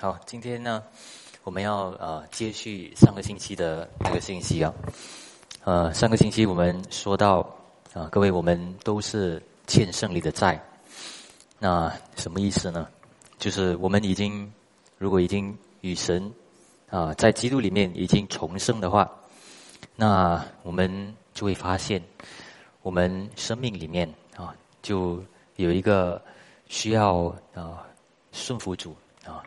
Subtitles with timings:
[0.00, 0.80] 好，今天呢，
[1.42, 4.72] 我们要呃接续上个星期的那个信息啊。
[5.64, 7.40] 呃，上个星期我们说到
[7.92, 10.64] 啊，各位我们都是欠胜利的债。
[11.58, 12.86] 那什么意思呢？
[13.40, 14.48] 就是我们已经
[14.98, 16.32] 如果已经与神
[16.90, 19.10] 啊在基督里面已经重生的话，
[19.96, 22.00] 那我们就会发现，
[22.82, 25.20] 我们生命里面啊就
[25.56, 26.22] 有一个
[26.68, 27.84] 需要啊
[28.30, 28.94] 顺服主
[29.26, 29.42] 啊。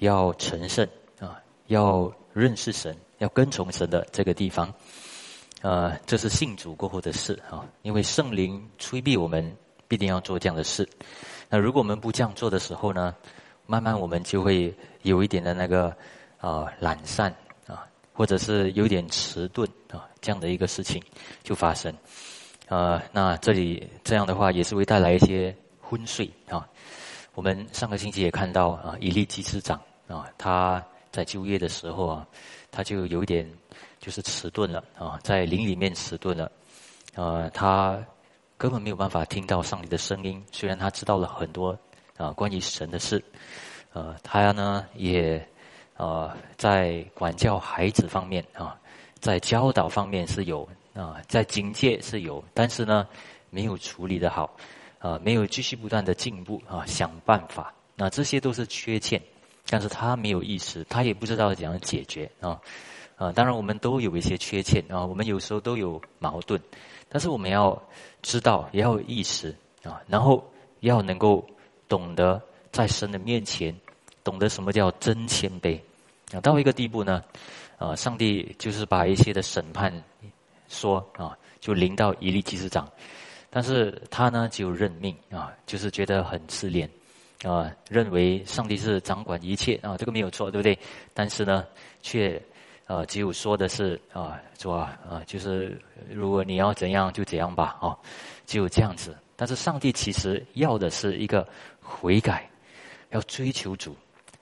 [0.00, 0.86] 要成圣
[1.18, 4.72] 啊，要认识神，要跟从神的这个地方，
[5.62, 7.64] 呃，这是信主过后的事啊。
[7.82, 10.88] 因为圣灵催逼我们，必定要做这样的事。
[11.48, 13.14] 那如果我们不这样做的时候呢，
[13.66, 15.94] 慢慢我们就会有一点的那个
[16.38, 17.34] 啊懒散
[17.66, 21.02] 啊，或者是有点迟钝啊，这样的一个事情
[21.42, 21.94] 就发生。
[22.68, 26.66] 呃，那这里这样的话也是会带来一些昏睡啊。
[27.34, 29.78] 我们上个星期也看到啊，以利基司长。
[30.10, 32.26] 啊，他在就业的时候啊，
[32.72, 33.48] 他就有点
[34.00, 36.50] 就是迟钝了啊，在灵里面迟钝了，
[37.14, 37.96] 呃，他
[38.58, 40.44] 根本没有办法听到上帝的声音。
[40.50, 41.78] 虽然他知道了很多
[42.16, 43.22] 啊关于神的事，
[43.92, 45.46] 呃，他呢也
[45.96, 48.76] 呃在管教孩子方面啊，
[49.20, 53.06] 在教导方面是有啊，在警戒是有，但是呢
[53.48, 54.56] 没有处理的好，
[54.98, 59.22] 啊，没有继续不断的进步啊，想办法，那这些都是缺陷。
[59.72, 62.60] 但是他没有意识，他也不知道怎样解决啊，
[63.14, 66.60] 啊，当然我们都有一些缺陷啊，我们有时候都有矛盾，
[67.08, 67.80] 但是我们要
[68.20, 69.54] 知道，也要有意识
[69.84, 70.44] 啊，然后
[70.80, 71.46] 要能够
[71.86, 73.72] 懂得在神的面前，
[74.24, 75.78] 懂得什么叫真谦卑
[76.32, 77.22] 啊，到一个地步呢，
[77.78, 79.92] 啊，上帝就是把一些的审判
[80.68, 82.90] 说啊，就临到以利基斯长，
[83.50, 86.90] 但是他呢就认命啊，就是觉得很自恋。
[87.42, 90.78] 啊，认为上帝是掌管一切啊，这个没有错，对不对？
[91.14, 91.66] 但是呢，
[92.02, 92.40] 却
[92.86, 95.80] 啊，只有说的是啊，说啊，就是
[96.10, 97.98] 如果你要怎样就怎样吧，哦，
[98.44, 99.16] 只有这样子。
[99.36, 101.48] 但是上帝其实要的是一个
[101.80, 102.46] 悔改，
[103.08, 103.96] 要追求主，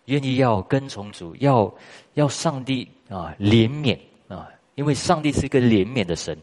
[0.06, 1.72] 愿意要跟从主，要
[2.14, 6.36] 要上帝啊怜悯啊，因为上帝是一个怜悯的神，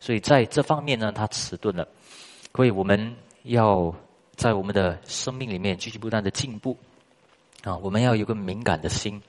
[0.00, 1.86] 所以在这方面呢，他迟钝了。
[2.54, 3.94] 所以我们要。
[4.38, 6.78] 在我们的生命里面继续不断的进步，
[7.64, 9.20] 啊，我们要有个敏感的心，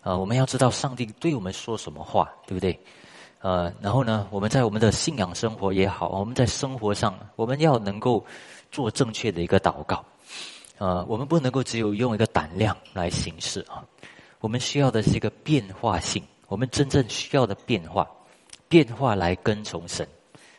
[0.00, 2.80] 啊，我们要知道上帝对我们说什么话，对不对？
[3.40, 8.24] 呃，然后呢，我们在我们的信仰生活也好，我们在生活上，我们要能够
[8.72, 10.02] 做正确的一个祷告，
[10.78, 13.84] 啊，我们不能够只有用一个胆量来行事啊，
[14.40, 18.08] 我们需要的是一个变化性，我们真正需要的变化，
[18.66, 20.08] 变化来跟从神，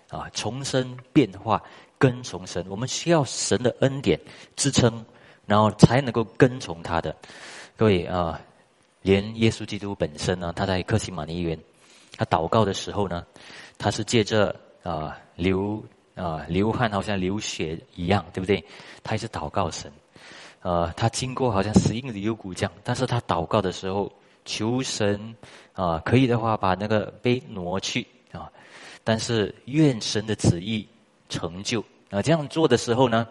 [0.10, 1.60] 啊，重生变化。
[2.00, 4.18] 跟从神，我们需要神的恩典
[4.56, 5.06] 支撑，
[5.46, 7.14] 然后才能够跟从他的。
[7.76, 8.40] 各位啊，
[9.02, 11.60] 连耶稣基督本身呢，他在克西玛尼园，
[12.18, 13.26] 他祷告的时候呢，
[13.78, 15.84] 他是借着啊流
[16.16, 18.64] 啊流汗，好像流血一样，对不对？
[19.04, 19.92] 他也是祷告神。
[20.62, 24.10] 呃，他经过好像死硬的幽谷这样，但是他祷告的时候，
[24.46, 25.36] 求神
[25.74, 28.50] 啊，可以的话把那个杯挪去啊，
[29.04, 30.88] 但是愿神的旨意。
[31.30, 31.80] 成就
[32.10, 32.22] 啊！
[32.22, 33.28] 这样做的时候呢，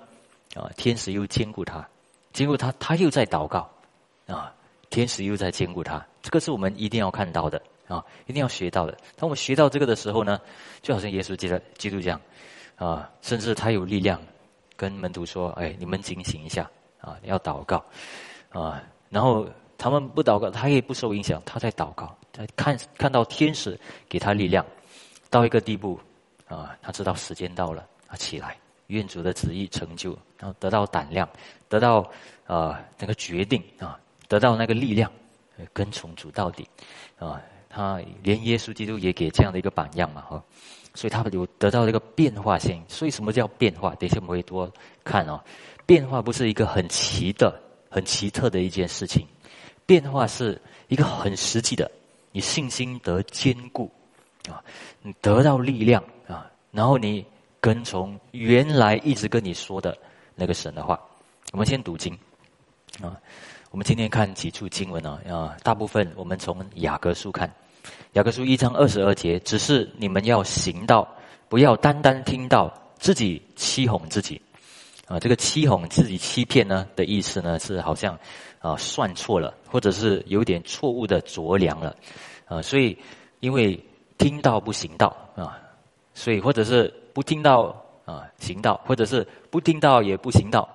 [0.54, 1.86] 啊，天使又兼顾他，
[2.32, 3.68] 兼顾他，他又在祷告，
[4.26, 4.54] 啊，
[4.88, 6.04] 天使又在兼顾他。
[6.22, 8.92] 这个是我们一定要看到的啊，一定要学到的。
[9.16, 10.40] 当我们学到这个的时候呢，
[10.80, 12.20] 就好像耶稣基督基督这样，
[12.76, 14.20] 啊，甚至他有力量
[14.76, 16.70] 跟门徒说：“哎，你们警醒一下
[17.00, 17.84] 啊，要祷告
[18.50, 23.78] 啊。”然后他们不祷告，他也不受影响，他在祷告，他看看到天使
[24.08, 24.64] 给他力量，
[25.30, 25.98] 到一个地步。
[26.48, 28.56] 啊，他知道时间到了，他起来，
[28.88, 31.28] 愿主的旨意成就，然后得到胆量，
[31.68, 32.00] 得到
[32.46, 35.12] 啊那个决定啊，得到那个力量，
[35.72, 36.66] 跟从主到底，
[37.18, 40.42] 啊，他连耶稣基督也给这样的一个榜样嘛，哈，
[40.94, 42.82] 所以他有得到这个变化性。
[42.88, 43.94] 所以什么叫变化？
[43.96, 44.72] 等一下我们会多
[45.04, 45.38] 看哦。
[45.84, 47.60] 变化不是一个很奇的、
[47.90, 49.26] 很奇特的一件事情，
[49.86, 51.90] 变化是一个很实际的，
[52.32, 53.90] 你信心得坚固。
[54.48, 54.64] 啊，
[55.02, 56.02] 你得到力量，
[56.70, 57.24] 然后你
[57.60, 59.96] 跟从原来一直跟你说的
[60.34, 60.98] 那个神的话。
[61.52, 62.12] 我们先读经
[63.02, 63.16] 啊，
[63.70, 65.18] 我们今天看几处经文啊？
[65.28, 67.50] 啊，大部分我们从雅各书看，
[68.12, 71.08] 雅各书一章二十二节，只是你们要行道，
[71.48, 74.40] 不要单单听到，自己欺哄自己。
[75.06, 78.18] 啊，这个欺哄自己、欺骗呢的意思呢，是好像
[78.58, 81.96] 啊算错了，或者是有点错误的着量了。
[82.46, 82.96] 啊，所以
[83.40, 83.78] 因为。
[84.18, 85.56] 听到不行道啊，
[86.18, 87.72] 所以或者是不听到
[88.04, 90.68] 啊行道，或者是不听到也不行道，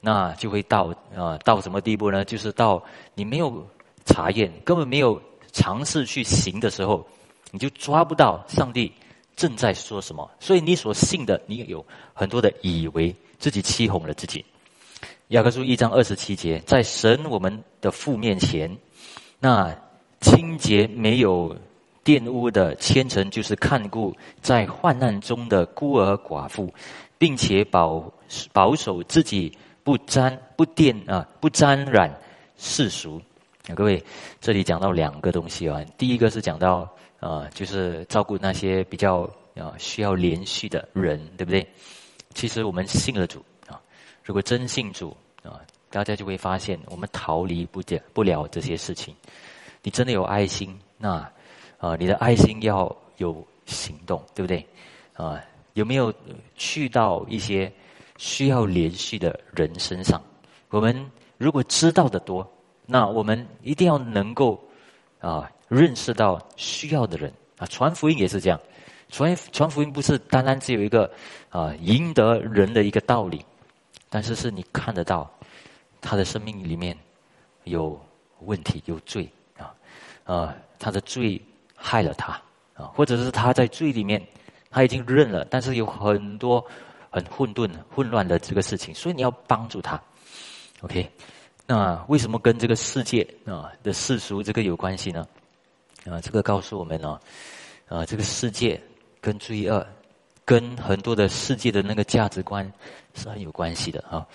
[0.00, 2.24] 那就会到啊到什么地步呢？
[2.24, 2.80] 就是到
[3.14, 3.66] 你没有
[4.06, 5.20] 查验，根本没有
[5.50, 7.04] 尝试去行的时候，
[7.50, 8.92] 你就抓不到上帝
[9.34, 10.30] 正在说什么。
[10.38, 14.44] 所以你所信的，你有很多的以为自己欺哄了自己。
[15.28, 18.78] 雅各书一章二十七节，在神我们的父面前，
[19.40, 19.76] 那
[20.20, 21.56] 清洁没有
[22.08, 26.72] 玷污的虔诚，就是看顾在患难中的孤儿寡妇，
[27.18, 28.02] 并且保
[28.50, 29.52] 保守自己
[29.84, 32.10] 不沾不玷啊不沾染
[32.56, 33.20] 世俗。
[33.74, 34.02] 各位，
[34.40, 36.90] 这里讲到两个东西啊，第一个是讲到
[37.20, 41.68] 啊，就是照顾那些比较啊需要连续的人，对不对？
[42.32, 43.78] 其实我们信了主啊。
[44.24, 49.14] 如果真信主啊，大家就会发现，我们逃离不掉不了这些事情。
[49.82, 51.30] 你真的有爱心，那
[51.78, 54.66] 啊，你的爱心要有行动，对不对？
[55.14, 55.42] 啊，
[55.74, 56.12] 有没有
[56.54, 57.72] 去到一些
[58.16, 60.22] 需要联系的人身上？
[60.70, 62.48] 我们如果知道的多，
[62.84, 64.60] 那我们一定要能够
[65.20, 67.66] 啊，认识到需要的人啊。
[67.66, 68.60] 传福音也是这样，
[69.08, 71.10] 传传福音不是单单只有一个
[71.48, 73.44] 啊赢得人的一个道理。
[74.10, 75.30] 但是是你看得到，
[76.00, 76.96] 他的生命里面
[77.64, 78.00] 有
[78.40, 79.28] 问题、有罪
[79.58, 79.74] 啊，
[80.24, 81.40] 啊，他的罪
[81.78, 82.32] 害了他
[82.74, 84.20] 啊，或者是他在罪里面
[84.70, 86.62] 他已经认了，但是有很多
[87.08, 89.98] 很混沌、混乱的这个事情，所以你要帮助他。
[90.80, 91.08] OK，
[91.66, 95.26] 那为什么跟这个世界啊的世俗这个有关系呢？
[96.04, 97.18] 啊，这个告诉我们呢，
[97.88, 98.78] 啊，这个世界
[99.20, 99.86] 跟罪恶。
[100.48, 102.72] 跟很多的世界的那个价值观
[103.12, 104.26] 是很有关系的啊，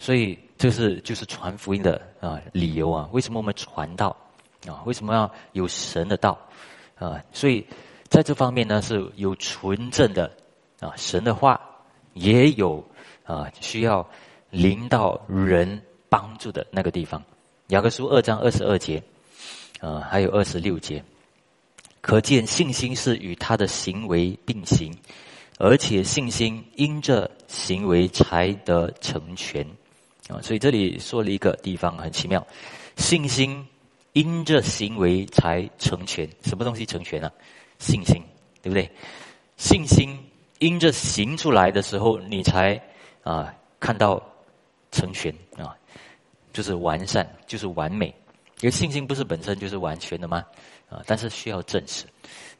[0.00, 3.08] 所以这是就是传福音的啊理由啊。
[3.12, 4.08] 为什么我们传道
[4.66, 4.82] 啊？
[4.84, 6.36] 为什么要有神的道
[7.00, 7.20] 啊？
[7.32, 7.66] 所以
[8.08, 10.30] 在这方面呢，是有纯正的
[10.78, 11.60] 啊神的话，
[12.14, 12.84] 也有
[13.24, 14.08] 啊需要
[14.50, 17.20] 领导人帮助的那个地方。
[17.68, 19.02] 雅各书二章二十二节
[19.80, 21.02] 啊，还有二十六节，
[22.00, 24.96] 可见信心是与他的行为并行。
[25.62, 29.62] 而且信心因着行为才得成全，
[30.26, 32.46] 啊，所以这里说了一个地方很奇妙，
[32.96, 33.62] 信心
[34.12, 37.30] 因着行为才成全，什么东西成全呢？
[37.78, 38.22] 信心，
[38.62, 38.90] 对不对？
[39.56, 40.18] 信心
[40.58, 42.80] 因着行出来的时候，你才
[43.22, 44.22] 啊看到
[44.90, 45.76] 成全啊，
[46.52, 48.06] 就是完善，就是完美。
[48.60, 50.44] 因为信心不是本身就是完全的吗？
[50.88, 52.04] 啊，但是需要证实，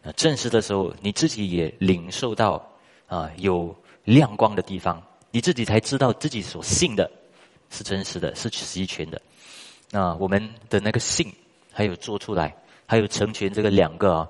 [0.03, 2.67] 啊，证实的时候你自己也领受到。
[3.11, 5.03] 啊，有亮光的地方，
[5.33, 7.11] 你自己才知道自己所信的，
[7.69, 9.21] 是真实的，是齐全的。
[9.91, 11.27] 那我们的那个信，
[11.81, 12.55] 还有做出来，
[12.85, 14.29] 还有成全这个两个啊，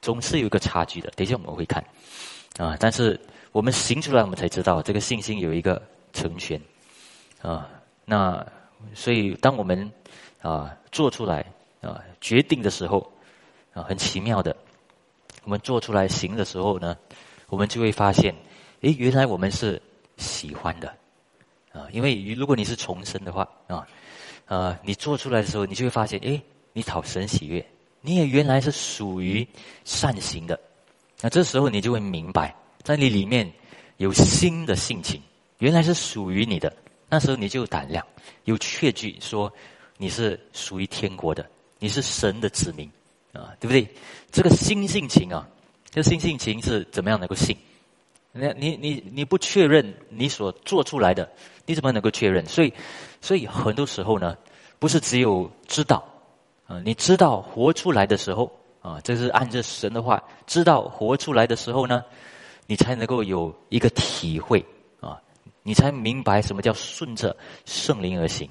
[0.00, 1.08] 总是有一个差距的。
[1.14, 1.80] 等一下我们会看
[2.58, 3.16] 啊，但是
[3.52, 5.80] 我们行出来，我们才知道这个信心有一个
[6.12, 6.60] 成全
[7.40, 7.70] 啊。
[8.04, 8.44] 那
[8.94, 9.88] 所以当我们
[10.40, 11.46] 啊做出来
[11.80, 13.12] 啊决定的时候
[13.72, 14.56] 啊，很奇妙的，
[15.44, 16.96] 我们做出来行的时候呢。
[17.48, 18.34] 我们就会发现，
[18.80, 19.78] 诶，原来我们是
[20.16, 20.88] 喜欢的，
[21.70, 23.86] 啊，因为如果你是重生的话，啊，
[24.46, 27.64] 呃，你做出来的时候，你就会发现，诶，你讨神喜悦，
[28.00, 29.46] 你也原来是属于
[29.84, 30.58] 善行的，
[31.20, 33.50] 那这时候你就会明白，在你里面
[33.96, 35.20] 有新的性情，
[35.58, 36.74] 原来是属于你的，
[37.08, 38.04] 那时候你就有胆量，
[38.44, 39.52] 有确据说
[39.98, 41.46] 你是属于天国的，
[41.78, 42.90] 你是神的子民，
[43.32, 43.88] 啊，对不对？
[44.30, 45.48] 这个新性情啊。
[45.94, 47.54] 这新性情是怎么样能够信？
[48.32, 51.30] 那你你你不确认你所做出来的，
[51.66, 52.46] 你怎么能够确认？
[52.46, 52.72] 所以，
[53.20, 54.34] 所以很多时候呢，
[54.78, 56.02] 不是只有知道
[56.84, 58.50] 你知道活出来的时候
[58.80, 62.04] 啊，这是按着神的话，知道活出来的时候呢，
[62.66, 64.64] 你才能够有一个体会
[65.00, 65.20] 啊，
[65.62, 68.48] 你才明白什么叫顺着圣灵而行。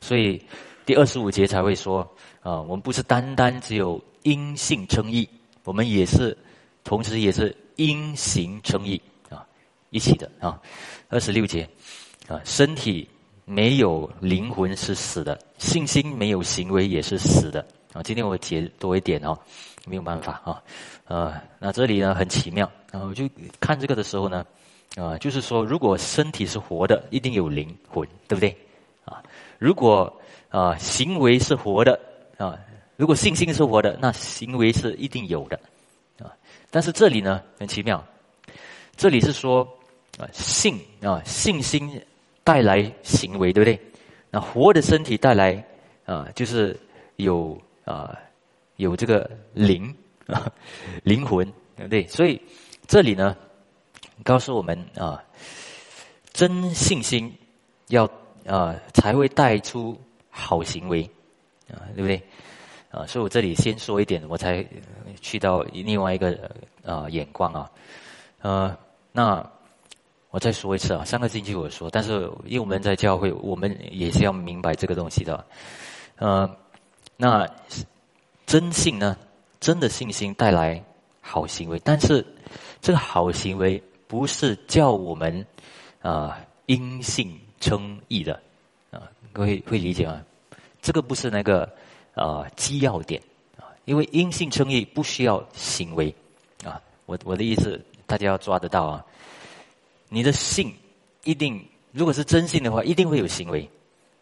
[0.00, 0.40] 所以
[0.84, 2.00] 第二十五节才会说
[2.42, 5.28] 啊，我们不是单单只有因信称义，
[5.64, 6.36] 我们也是。
[6.86, 9.46] 同时也是因行称义啊，
[9.88, 10.60] 一起的啊。
[11.08, 11.66] 二十六节
[12.28, 13.08] 啊，身体
[13.44, 18.02] 没有灵魂是死的，信心没有行为也是死的啊。
[18.02, 19.38] 今天我解多一点哦，
[19.86, 20.62] 没有办法啊。
[21.06, 23.28] 呃，那这里呢很奇妙啊，我就
[23.60, 24.46] 看这个的时候呢，
[24.96, 28.56] 啊，就是说如果身体是活的，一定有灵魂，对不对
[29.04, 29.22] 啊？
[29.58, 30.10] 如果
[30.48, 32.00] 啊行为是活的
[32.38, 32.58] 啊，
[32.96, 35.60] 如果信心是活的，那行为是一定有的
[36.18, 36.32] 啊。
[36.70, 38.02] 但是这里呢很奇妙，
[38.96, 39.62] 这里是说
[40.18, 42.00] 啊信啊信心
[42.44, 43.80] 带来行为，对不对？
[44.30, 45.64] 那活的身体带来
[46.04, 46.78] 啊就是
[47.16, 48.16] 有啊
[48.76, 49.94] 有这个灵
[50.26, 50.52] 啊
[51.02, 51.44] 灵魂，
[51.76, 52.06] 对不对？
[52.06, 52.40] 所以
[52.86, 53.36] 这里呢
[54.22, 55.22] 告诉我们啊
[56.32, 57.32] 真信心
[57.88, 58.08] 要
[58.46, 59.98] 啊才会带出
[60.30, 61.02] 好行为，
[61.72, 62.22] 啊，对不对？
[62.90, 64.64] 啊，所以我这里先说一点，我才
[65.20, 66.50] 去到另外一个
[66.84, 67.70] 啊眼光啊，
[68.40, 68.78] 呃，
[69.10, 69.50] 那
[70.34, 75.46] 我再说一次啊，上个星期我说，但是因为我们在教会，我们也是要明白这个东西的，
[76.16, 76.50] 呃，
[77.16, 77.48] 那
[78.44, 79.16] 真信呢，
[79.60, 80.82] 真的信心带来
[81.20, 82.26] 好行为，但是
[82.80, 85.46] 这个好行为不是叫我们
[86.02, 86.36] 啊
[86.66, 88.34] 因信称义的
[88.90, 90.20] 啊，各位会理解吗？
[90.82, 91.72] 这个不是那个。
[92.14, 93.20] 啊，基要点，
[93.86, 96.14] 因为因信称义不需要行为
[96.64, 96.80] 啊。
[97.06, 99.04] 我我的意思，大家要抓得到啊。
[100.08, 100.74] 你的信
[101.24, 103.68] 一定，如果是真信的话，一定会有行为。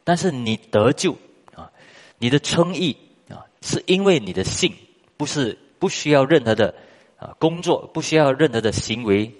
[0.04, 1.12] 但是你得救
[1.54, 1.70] 啊，
[2.18, 2.96] 你的称义
[3.28, 4.74] 啊，是因为你的信，
[5.16, 6.74] 不是不需要任何的
[7.18, 9.32] 啊工作，不需要任何的行为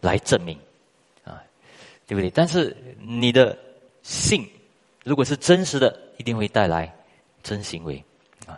[0.00, 0.58] 来证明
[1.24, 1.42] 啊，
[2.06, 2.30] 对不对？
[2.30, 3.58] 但是你的
[4.02, 4.48] 信
[5.04, 6.94] 如果是真实的，一定会带来。
[7.42, 8.04] 真行为，
[8.46, 8.52] 啊，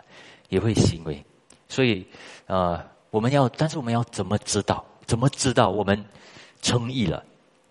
[0.49, 1.23] 也会行为，
[1.69, 2.05] 所以，
[2.47, 4.83] 呃，我们要，但是我们要怎么知道？
[5.05, 6.03] 怎么知道我们
[6.61, 7.23] 称义了？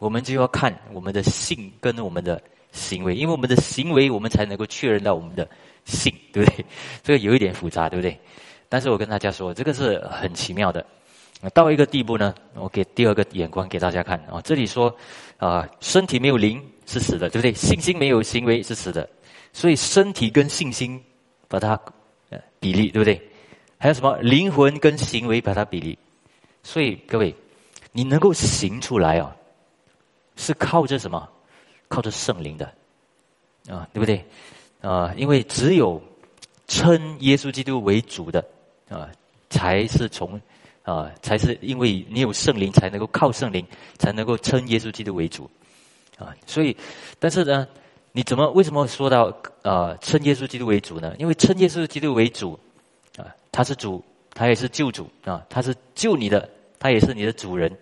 [0.02, 2.42] 我们就要看我们的性跟我们的
[2.72, 5.48] 行为，因为我们的行为，我们才能够确认到我们的
[5.84, 6.66] 性，对不对？
[7.04, 8.18] 这个有一点复杂，对不对？
[8.68, 10.84] 但是我跟大家说，这个是很奇妙的。
[11.54, 14.40] 到一个地步呢，我给第二个眼光给大家看啊。
[14.42, 14.92] 这里说，
[15.36, 17.52] 啊，身体没有灵是死的，对不对？
[17.52, 19.08] 信心没有行为是死的。
[19.52, 21.00] 所以身体跟信心
[21.46, 21.80] 把它
[22.30, 23.22] 呃比例，对不对？
[23.78, 25.96] 还有什么灵魂跟行为把它比例？
[26.64, 27.32] 所以各位，
[27.92, 29.36] 你能够行出来啊，
[30.42, 31.26] 是靠着什么？
[31.88, 32.66] 靠着圣灵的
[33.68, 34.24] 啊，对不对？
[34.80, 36.02] 啊，因为只有
[36.66, 38.44] 称耶稣基督为主的
[38.88, 39.08] 啊，
[39.48, 40.40] 才是从
[40.82, 43.66] 啊，才是因为你有圣灵，才能够靠圣灵，
[43.98, 45.48] 才能够称耶稣基督为主
[46.18, 46.34] 啊。
[46.46, 46.76] 所以，
[47.18, 47.66] 但是呢？
[48.14, 51.14] 你怎么为什么说到啊称耶稣基督为主呢？
[51.18, 52.60] 因为称耶稣基督为主，
[53.16, 56.46] 啊，他是主，他也是救主啊，他是救你的，
[56.78, 57.74] 他也是你的主人，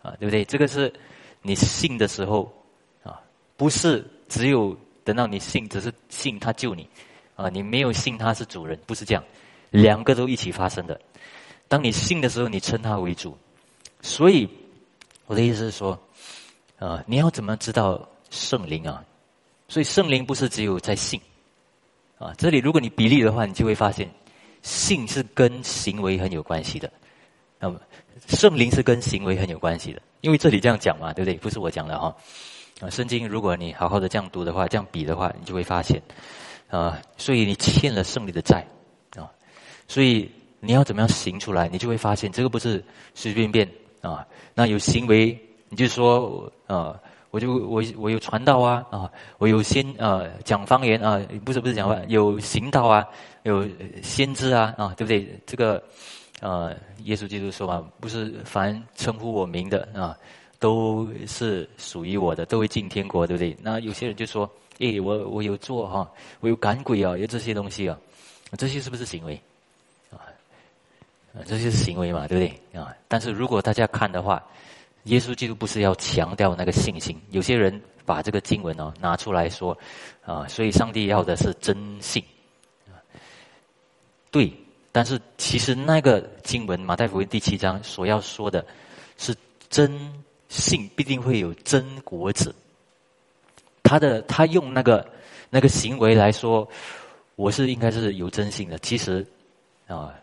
[0.00, 0.44] 啊，对不对？
[0.44, 0.92] 这个是
[1.46, 2.50] 你信的时候
[3.02, 3.20] 啊，
[3.54, 4.74] 不是只有
[5.04, 6.88] 等到你信，只是信他救你，
[7.36, 9.22] 啊，你没有信他是主人，不是这样，
[9.68, 10.98] 两个都一起发生的。
[11.68, 13.36] 当你信的时候，你称他为主，
[14.00, 14.48] 所以
[15.26, 15.98] 我的意思是说，
[16.78, 19.04] 啊，你要怎么知道圣灵啊？
[19.68, 21.20] 所以圣灵不是只有在信，
[22.18, 24.10] 啊，这里如果你比例的话，你就会发现，
[24.62, 26.90] 信是跟行为很有关系的，
[27.64, 27.80] 那么
[28.28, 31.38] 圣灵是跟行为很有关系的，因为这里这样讲嘛，对不对？
[31.38, 32.14] 不是我讲的哈，
[32.80, 36.02] 啊，圣经如果你好好的这样读的话，这样比的话，你就会发现，
[36.68, 38.66] 啊，所以你欠了圣灵的债，
[39.16, 39.32] 啊，
[39.88, 40.30] 所以
[40.60, 43.66] 你要怎么样行出来，你就会发现这个不是随随便便
[44.02, 45.34] 啊，那有行为，
[45.70, 47.00] 你就说啊。
[47.30, 53.04] 我就我我有传道啊啊，我有先呃讲方言啊，不是不是讲话，有行道啊，
[53.42, 53.68] 有
[54.04, 55.28] 先知啊啊，对不对？
[55.44, 55.82] 这个
[56.40, 60.16] 呃，耶稣基督说嘛，不是凡称呼我名的啊，
[60.58, 63.56] 都是属于我的，都会进天国，对不对？
[63.62, 66.10] 那有些人就说，诶，我我有做哈，
[66.40, 67.98] 我有赶鬼啊，有这些东西啊，
[68.58, 69.40] 这些是不是行为
[70.10, 70.18] 啊？
[71.46, 72.94] 这些是行为嘛，对不对啊？
[73.08, 74.42] 但是如果大家看的话。
[75.08, 79.76] 耶稣基督不是要强调那个信心，有些人把这个经文哦拿出来说，
[80.24, 82.24] 啊，所以上帝要的是真信，
[84.30, 84.50] 对，
[84.94, 88.64] 但是其实那个经文马太福音第七章所要说的，
[89.18, 89.34] 是
[89.68, 89.90] 真
[90.48, 92.54] 信必定会有真果子，
[93.82, 95.04] 他的他用那个
[95.50, 96.68] 那个行为来说，
[97.34, 99.26] 我是应该是有真信的，其实
[99.88, 100.14] 啊，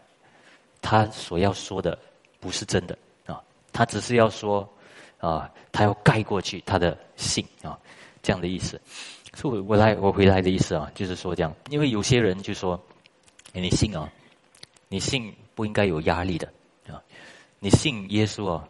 [0.82, 2.00] 他所要说的
[2.40, 3.44] 不是真的啊。
[3.74, 4.66] 他只是要说，
[5.18, 7.78] 啊，他要盖过去他的信啊，
[8.24, 8.80] 这样的意思。
[9.34, 12.82] 所以我我来我回来的意思啊，就是说这样，因为有些人就说，
[13.52, 14.10] 你信啊，
[14.92, 16.46] 你信不应该有压力的
[16.90, 17.02] 啊，
[17.60, 18.68] 你信耶稣啊，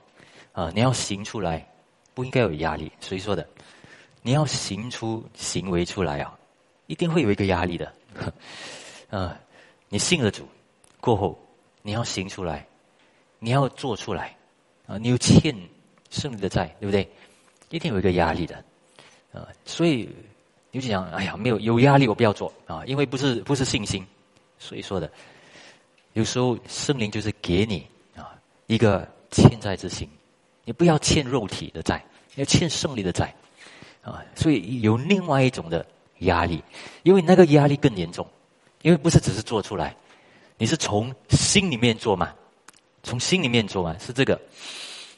[0.54, 1.68] 啊，你要行出来，
[2.14, 2.92] 不应该有压力。
[3.00, 3.44] 谁说的？
[4.22, 6.38] 你要行出行为出来啊，
[6.86, 7.92] 一定会有一个压力的。
[9.10, 9.36] 啊，
[9.90, 10.48] 你信了主
[11.00, 11.36] 过后，
[11.82, 12.68] 你要行出来，
[13.40, 14.38] 你要做出来。
[14.86, 15.56] 啊，你有欠
[16.12, 17.10] 圣灵的债，对不对？
[17.72, 18.64] 一定有一个压力的，
[19.34, 20.08] 啊，所以
[20.70, 24.06] 你就讲，哎呀，没有有压力，我不要做啊，因为不是不是信心，
[24.60, 25.12] 所以说的，
[26.14, 28.34] 有时候圣灵就是给你啊
[28.68, 30.10] 一个欠债之心，
[30.66, 32.04] 你不要欠肉体的债，
[32.36, 33.34] 要欠圣灵的债，
[34.02, 35.86] 啊，所以有另外一种的
[36.20, 36.64] 压力，
[37.04, 38.28] 因为那个压力更严重，
[38.82, 39.96] 因为不是只是做出来，
[40.58, 42.34] 你是从心里面做嘛。
[43.04, 44.40] 从心里面做嘛，是这个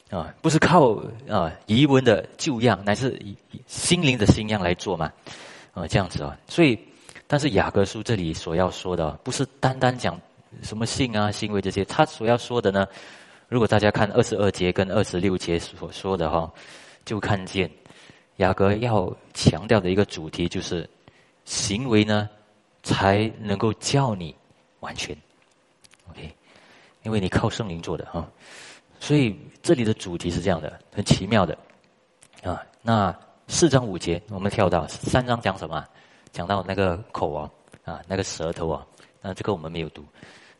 [0.08, 0.94] 啊，不是靠
[1.28, 3.20] 啊疑问的旧样，乃是
[3.66, 5.12] 心灵的新样来做嘛。
[5.74, 6.34] 啊，这样子啊。
[6.48, 6.78] 所以，
[7.26, 10.18] 但是雅各书这里所要说的，不是单单讲
[10.62, 12.86] 什么信啊、行为这些，他所要说的呢，
[13.48, 16.50] 如果大家看二十二节跟二十六节所说的哈，
[17.04, 17.70] 就看见
[18.36, 20.88] 雅各要强调的一个主题就是，
[21.44, 22.28] 行为呢
[22.82, 24.34] 才能够叫你
[24.80, 25.16] 完全
[26.10, 26.34] ，OK，
[27.02, 28.28] 因为你靠圣灵做的哈。
[29.00, 31.56] 所以这里的主题是这样的，很奇妙的，
[32.42, 33.14] 啊，那
[33.48, 35.84] 四章五节，我们跳到三章讲什么？
[36.32, 37.50] 讲到那个口啊，
[37.84, 38.84] 啊，那个舌头啊，
[39.20, 40.04] 那这个我们没有读，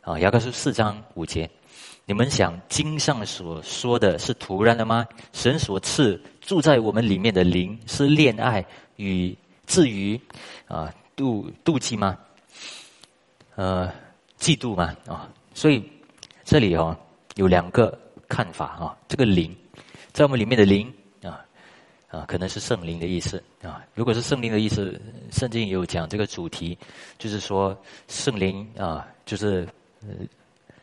[0.05, 1.49] 啊，雅各书四章五节，
[2.05, 5.05] 你们想经上所说的是突然的吗？
[5.33, 8.63] 神所赐住在我们里面的灵是恋爱
[8.97, 9.35] 与
[9.65, 10.17] 至于
[10.67, 12.17] 啊妒妒忌吗？
[13.55, 13.91] 呃，
[14.39, 14.95] 嫉妒吗？
[15.07, 15.83] 啊，所以
[16.43, 16.95] 这里哦
[17.35, 17.99] 有两个。
[18.27, 19.55] 看法啊，这个灵，
[20.11, 21.45] 在我们里面的灵啊
[22.09, 23.85] 啊，可能是圣灵的意思啊。
[23.93, 24.99] 如果是圣灵的意思，
[25.31, 26.75] 圣经也有讲这个主题，
[27.19, 29.65] 就是说圣灵啊，就是，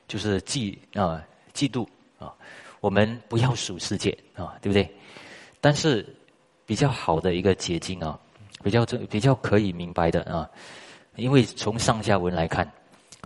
[0.09, 1.25] 就是嫉啊
[1.55, 1.87] 嫉妒
[2.19, 2.33] 啊。
[2.81, 4.91] 我们不要属世界啊，对不对？
[5.61, 6.05] 但是
[6.67, 8.19] 比较好的一个捷径啊，
[8.62, 10.50] 比较这比较可以明白的啊，
[11.17, 12.69] 因为从上下文来看，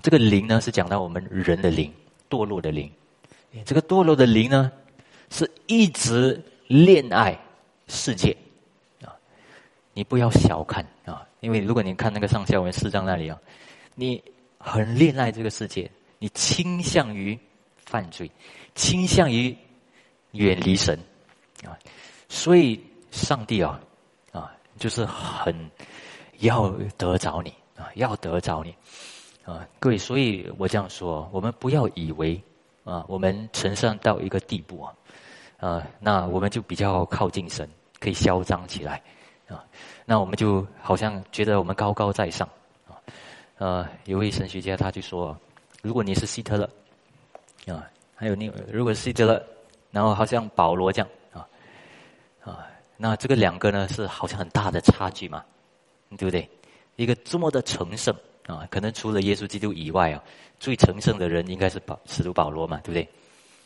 [0.02, 1.92] 这个灵呢是讲到我们人的灵，
[2.28, 2.90] 堕落的灵。
[3.64, 4.70] 这个堕落的灵呢，
[5.30, 7.38] 是一直恋爱
[7.88, 8.36] 世界
[9.02, 9.16] 啊！
[9.94, 13.40] 你不要小看啊，因为如果你看那个上下文四章那里啊，
[13.94, 14.22] 你
[14.58, 17.38] 很恋爱这个世界，你倾向于
[17.84, 18.30] 犯罪，
[18.74, 19.56] 倾向于
[20.32, 20.98] 远离神
[21.64, 21.78] 啊，
[22.28, 23.80] 所以上帝啊
[24.32, 25.54] 啊，就是很
[26.38, 28.74] 要得着你啊，要得着你
[29.44, 32.40] 啊，各位，所以我这样说，我们不要以为。
[32.86, 34.94] 啊，我们成圣到一个地步啊，
[35.58, 39.02] 啊，那我们就比较靠近神，可以嚣张起来，
[39.48, 39.64] 啊，
[40.04, 42.48] 那我们就好像觉得我们高高在上，
[43.58, 45.36] 呃，有位神学家他就说，
[45.82, 49.42] 如果你是希特勒，啊，还有你如果是希特勒，
[49.90, 51.48] 然后好像保罗这样，啊，
[52.42, 52.66] 啊，
[52.96, 55.44] 那这个两个呢是好像很大的差距嘛，
[56.18, 56.48] 对不对？
[56.96, 58.14] 一个这么的成圣。
[58.46, 60.22] 啊，可能除了耶稣基督以外啊，
[60.60, 63.02] 最成圣的人应该是保使徒保罗嘛，对不对？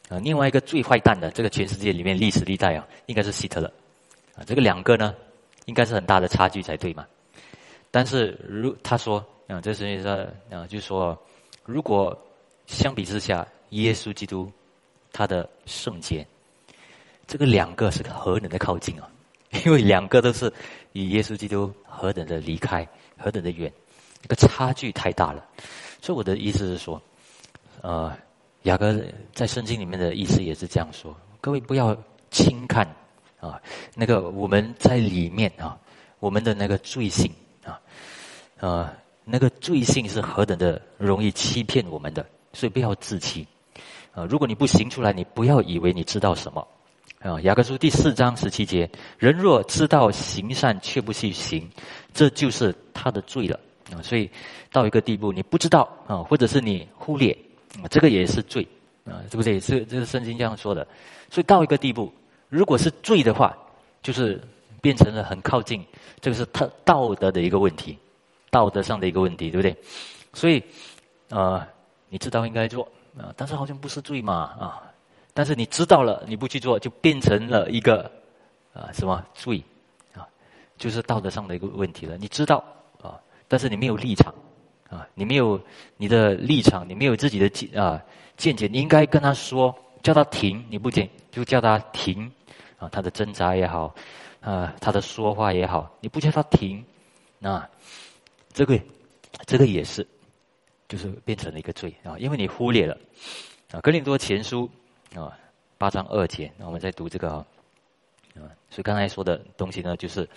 [0.09, 3.71] 啊，另外一个最坏蛋的，这个全世界里面历史历代啊，应该是希特勒。
[4.35, 5.15] 啊，这个两个呢，
[5.67, 7.07] 应该是很大的差距才对嘛。
[7.91, 10.13] 但是如他说啊，这是说
[10.51, 11.19] 啊，就说
[11.65, 12.17] 如果
[12.67, 14.51] 相比之下，耶稣基督
[15.13, 16.27] 他的圣洁，
[17.27, 19.11] 这个两个是何等的靠近啊！
[19.67, 20.53] 因为两个都是
[20.93, 22.87] 与耶稣基督何等的离开，
[23.19, 23.73] 何等的远。
[24.23, 25.45] 这个差距太大了，
[26.01, 27.01] 所以我的意思是说，
[27.81, 28.17] 呃，
[28.63, 28.95] 雅各
[29.33, 31.97] 在圣经里面的意思也是这样说：各位不要
[32.31, 32.87] 轻看
[33.41, 33.61] 啊，
[33.97, 35.77] 那个我们在里面啊，
[36.21, 37.33] 我们的那个罪性
[37.65, 37.81] 啊，
[38.59, 38.93] 呃，
[39.31, 43.47] 那个罪性是何等的容易欺骗我们的，所以不要自欺
[44.13, 44.25] 啊。
[44.25, 46.67] 如果你不行出来，你不要以为你知道什么
[47.21, 47.41] 啊。
[47.43, 51.69] 雅各书第四章十七节：人若知道行善却不去行，
[52.13, 53.59] 这就是他的罪了。
[53.93, 54.31] 啊，所以
[54.71, 57.37] 到一个地步，你不知道啊，或者是你忽略，
[57.83, 58.67] 啊，这个也是罪
[59.05, 59.59] 啊，是不是？
[59.59, 60.87] 是这是圣经这样说的。
[61.29, 62.13] 所以到一个地步，
[62.49, 63.57] 如果是罪的话，
[64.03, 64.41] 就是
[64.81, 65.85] 变成了很靠近，
[66.21, 67.99] 这个是他道德的一个问题，
[68.51, 69.77] 道德上的一个问题，对不对？
[70.33, 70.63] 所以，
[71.29, 71.67] 呃，
[72.09, 72.85] 你知道应该做
[73.19, 74.83] 啊，但是好像不是罪嘛啊，
[75.33, 78.11] 但是你知道了，你不去做，就变成了一个
[78.73, 79.63] 啊什么罪
[80.15, 80.27] 啊，
[80.77, 82.17] 就是道德上的一个问题了。
[82.17, 82.63] 你知道
[83.03, 83.19] 啊。
[83.49, 84.33] 但是你没有立场，
[84.89, 85.61] 啊，你没有
[85.97, 88.01] 你的立场，你没有自己的见啊
[88.37, 92.31] 见解，你应该跟他说，叫他停，你不听就叫他停，
[92.79, 93.93] 啊，他的挣扎也好，
[94.41, 96.85] 啊，他的说话也好，你不叫他停，
[97.41, 97.69] 那
[98.53, 98.81] 这个
[99.47, 100.07] 这个也是，
[100.89, 102.97] 就是变成了一个罪啊，因为你忽略了
[103.73, 104.69] 啊，格林多前书
[105.15, 105.37] 啊
[105.79, 107.45] 八章二节，那我们再读这个啊，
[108.69, 110.29] 所以刚才说的东西呢，就是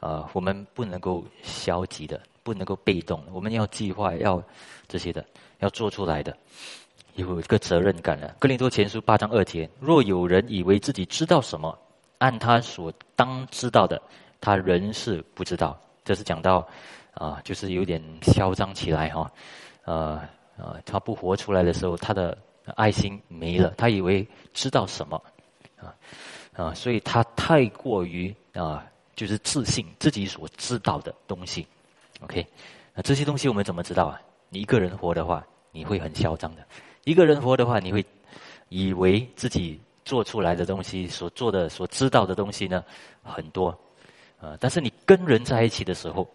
[0.00, 2.20] 啊，我们不能够消极的。
[2.46, 4.40] 不能够被动，我们要计划，要
[4.86, 5.26] 这些的，
[5.58, 6.32] 要做出来的，
[7.16, 8.36] 有一个责任感的。
[8.38, 11.76] 哥林多前书八章二节：若有人以为自己知道什么，
[12.18, 14.00] 按他所当知道的，
[14.40, 15.76] 他仍是不知道。
[16.04, 16.64] 这是讲到
[17.16, 19.30] 啊，就是有点嚣张起来哈，
[19.84, 20.20] 呃
[20.58, 22.36] 呃，他不活出来的时候，他的
[22.74, 25.20] 爱心没了，他以为知道什么
[25.78, 25.94] 啊
[26.52, 31.66] 啊，所以他太过于啊，就是自信自己所知道的东西。
[32.20, 32.46] OK，
[32.94, 34.20] 那这些东西我们怎么知道啊？
[34.50, 36.62] 你一个人活的话，你会很嚣张的；
[37.04, 38.04] 一个人活的话，你会
[38.68, 42.84] 以为自己做出来的东西、所做的、所知道的东西呢
[43.22, 43.68] 很多，
[44.38, 44.56] 啊！
[44.60, 46.26] 但是你跟人在一起的时候，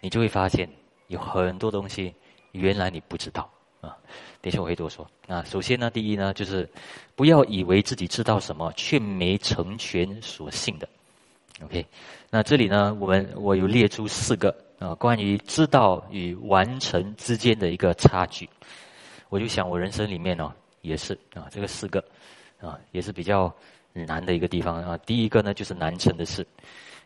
[0.00, 0.68] 你就会发现
[1.08, 2.14] 有很多东西
[2.52, 3.96] 原来你不知道啊。
[4.40, 5.06] 等一下我会多说。
[5.26, 6.68] 啊，首先呢，第一呢，就是
[7.14, 10.88] 不要以为自己知道什么，却没成全所信的。
[11.62, 11.84] OK，
[12.30, 18.48] 那这里呢，我们我有列出四个啊，关于知道与完成之间的一个差距。
[19.28, 22.02] 我就想，我人生里面呢，也是啊，这个四个
[22.60, 23.54] 啊，也是比较
[23.92, 24.96] 难的一个地方啊。
[25.04, 26.46] 第一个呢，就是难成的事。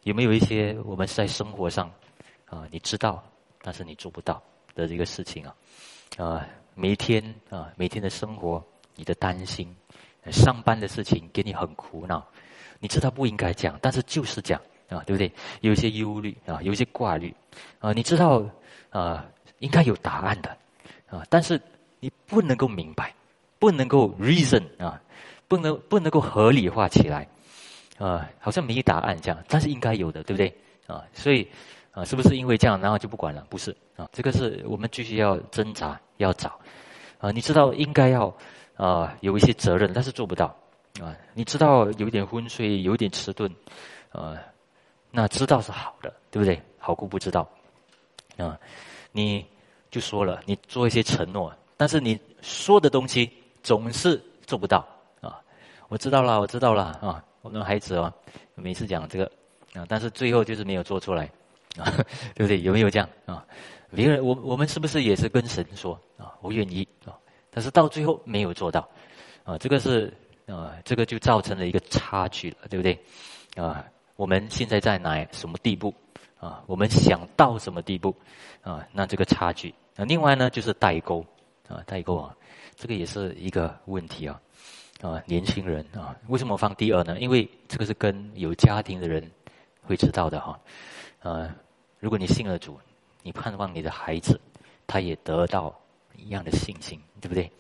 [0.05, 1.91] 有没有一些我们在生活上
[2.47, 3.23] 啊，你知道，
[3.63, 4.43] 但是你做不到
[4.75, 5.55] 的这个事情啊？
[6.17, 8.63] 啊，每天啊，每天的生活，
[8.95, 9.75] 你的担心，
[10.31, 12.25] 上班的事情给你很苦恼。
[12.79, 15.33] 你知道不应该讲，但是就是讲啊，对不对？
[15.63, 17.35] 有一些忧虑啊，有一些挂虑
[17.79, 17.93] 啊。
[17.93, 18.45] 你知道
[18.91, 19.27] 啊，
[19.61, 20.57] 应该有答案的
[21.09, 21.61] 啊，但是
[22.01, 23.15] 你不能够明白，
[23.59, 25.01] 不能够 reason 啊，
[25.49, 27.27] 不能不能够合理化起来
[27.97, 30.55] 啊，好像没答案这样，但是应该有的，对不对
[30.87, 31.03] 啊？
[31.15, 31.49] 所以
[31.95, 33.47] 啊，是不是因为这样，然后就不管了？
[33.49, 36.59] 不是啊，这个是我们继续要挣扎要找
[37.19, 37.31] 啊。
[37.31, 38.37] 你知道应该要
[38.77, 40.55] 啊有一些责任，但是做不到。
[41.01, 43.51] 啊，你知道有点昏睡，有点迟钝，
[44.13, 44.39] 啊，
[45.11, 46.63] 那知道是好的，对不对？
[46.79, 47.49] 好过不知道，
[48.37, 48.57] 啊，
[49.11, 49.45] 你
[49.91, 53.29] 就说了，你做一些承诺，但是你说的东西
[53.61, 54.87] 总是做不到，
[55.21, 55.41] 啊，
[55.89, 58.13] 我知道了，我知道了，啊，我们孩子哦，
[58.55, 59.25] 每次讲这个，
[59.75, 61.29] 啊，但是最后就是没有做出来，
[61.79, 61.91] 啊，
[62.35, 62.61] 对不对？
[62.63, 63.45] 有没有这样啊？
[63.91, 67.15] 别人，我我们是不是也是跟神说啊，我愿意啊，
[67.51, 68.89] 但是到最后没有做到，
[69.45, 70.13] 啊，这个是。
[70.47, 73.03] 啊，这个就造成了一个差距了，对不对？
[73.57, 73.83] 啊，
[74.15, 75.95] 我们现在在哪什么地步？
[76.39, 78.15] 啊，我们想到什么地步？
[78.61, 79.75] 啊，那这个差距。
[79.97, 81.25] 那另外呢，就是代沟
[81.67, 82.37] 啊，代沟啊，
[82.77, 84.39] 这个也是一个问题啊。
[85.01, 87.19] 啊，年轻人啊，为什么放第二呢？
[87.19, 89.27] 因为这个是跟有家庭的人
[89.81, 90.61] 会知道的哈。
[91.21, 91.57] 啊，
[92.05, 92.79] 如果你信了主，
[93.23, 94.39] 你盼望你的孩子
[94.87, 95.75] 他也得到
[96.19, 97.51] 一样的信心，对不对？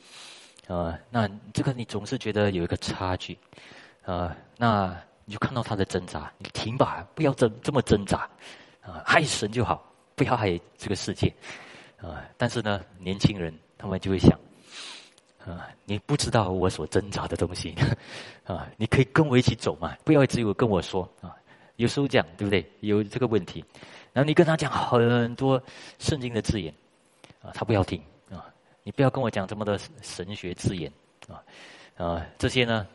[0.67, 3.39] 呃，那这个你总是觉得有一个差距，
[4.03, 8.29] 呃，那你就看到他的挣扎，你停吧，不要这这么挣扎，
[8.83, 9.83] 啊，爱神就好，
[10.15, 11.33] 不要爱这个世界，
[11.97, 14.39] 啊，但是呢，年轻人他们就会想，
[15.47, 17.75] 啊，你不知道我所挣扎的东西，
[18.45, 21.11] 啊， 你可以跟我一起走嘛，不要只有跟我说。
[21.23, 21.35] 啊，
[21.77, 22.63] 有时候讲对不对？
[22.81, 23.65] 有这个问题，
[24.15, 25.61] 然后你跟他讲很多
[25.99, 26.73] 圣经的字眼，
[27.43, 28.01] 啊，他不要听
[28.31, 28.47] 啊。
[28.85, 30.93] 你不要跟我讲这么多神学字眼
[31.27, 31.43] 啊，
[31.97, 32.87] 啊，这些呢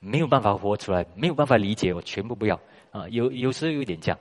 [0.00, 2.60] 没有办法活出来，没有办法理解，我全部不要
[2.90, 3.08] 啊。
[3.08, 4.18] 有有时候有点这样，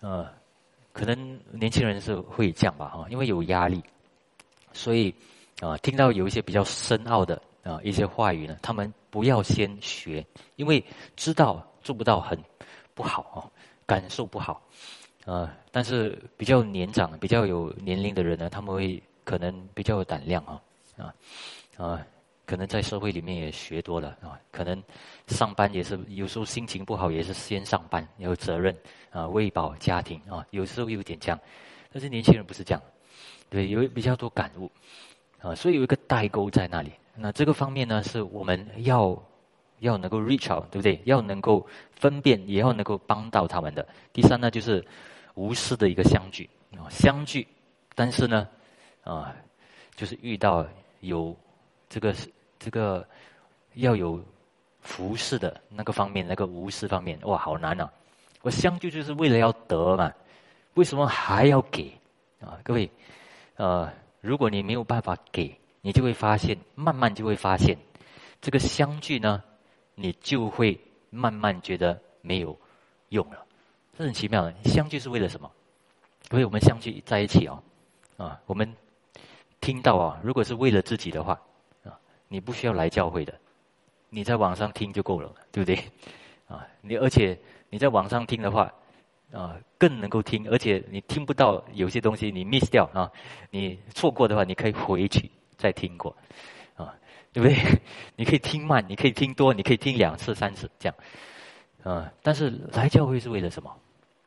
[0.00, 0.32] 啊，
[0.92, 3.80] 可能年轻人是会这样吧哈，因为有压力，
[4.72, 5.14] 所以
[5.60, 12.36] 啊，听到有一些比较深奥的啊一些话语呢，他们不要先学，因为知道做不到很
[12.94, 13.38] 不好啊，
[13.86, 14.60] 感受不好
[15.32, 15.54] 啊。
[15.70, 19.02] 但是比较年长、比较有年龄的人呢，他们会。
[19.28, 20.62] 可能比较有胆量啊，
[20.96, 21.14] 啊，
[21.76, 22.06] 啊，
[22.46, 24.82] 可能在社会里面也学多了啊，可能
[25.26, 28.74] 上班也是有时候心情不好，也是先上班，有责任
[29.10, 31.38] 啊，喂饱家庭啊，有时候有点这样，
[31.92, 32.82] 但是年轻人不是这样，
[33.50, 34.70] 对，有比较多感悟
[35.42, 36.90] 啊，所以有一个代沟在那里。
[37.14, 39.22] 那这个方面呢，是我们要
[39.80, 41.00] 要能够 reach out，对不对？
[41.04, 43.86] 要能够分辨，也要能够帮到他们的。
[44.10, 44.82] 第三呢，就是
[45.38, 47.46] 无私的一个相聚啊，相聚，
[47.94, 48.48] 但是呢。
[49.04, 49.34] 啊，
[49.96, 50.66] 就是遇到
[51.00, 51.34] 有
[51.88, 52.14] 这个
[52.58, 53.06] 这个
[53.76, 54.22] 要有
[54.82, 57.90] 服侍的那个方面，那个无私方面，哇，好难啊！
[58.42, 60.12] 我相聚就是为了要得嘛，
[60.74, 61.90] 为什么还要给
[62.38, 62.60] 啊？
[62.62, 62.90] 各位，
[63.56, 67.78] 呃，如果你没有办法给，你就会发现，慢慢就会发现，
[68.42, 69.42] 这个相聚呢，
[69.94, 72.54] 你就会慢慢觉得没有
[73.08, 73.42] 用了。
[73.98, 75.50] 这很奇妙的，相聚是为了什么？
[76.30, 77.60] 所以我们相聚在一起哦，
[78.16, 78.72] 啊，我们。
[79.60, 81.32] 听到啊，如果是为了自己的话，
[81.84, 83.34] 啊，你不需要来教会的，
[84.08, 85.76] 你在网上听就够了，对不对？
[86.46, 87.36] 啊，你而且
[87.68, 88.72] 你在网上听的话，
[89.32, 93.10] 啊，更能够听，而且你听不到有些东西你 miss 掉啊，
[93.50, 96.16] 你错过的话，你可以回去再听过，
[96.76, 96.94] 啊，
[97.32, 97.58] 对不对？
[98.14, 100.96] 你可以听慢，你可以听多，你可以听两次、三次这样，
[101.82, 103.76] 啊，但是来教会是为了什么？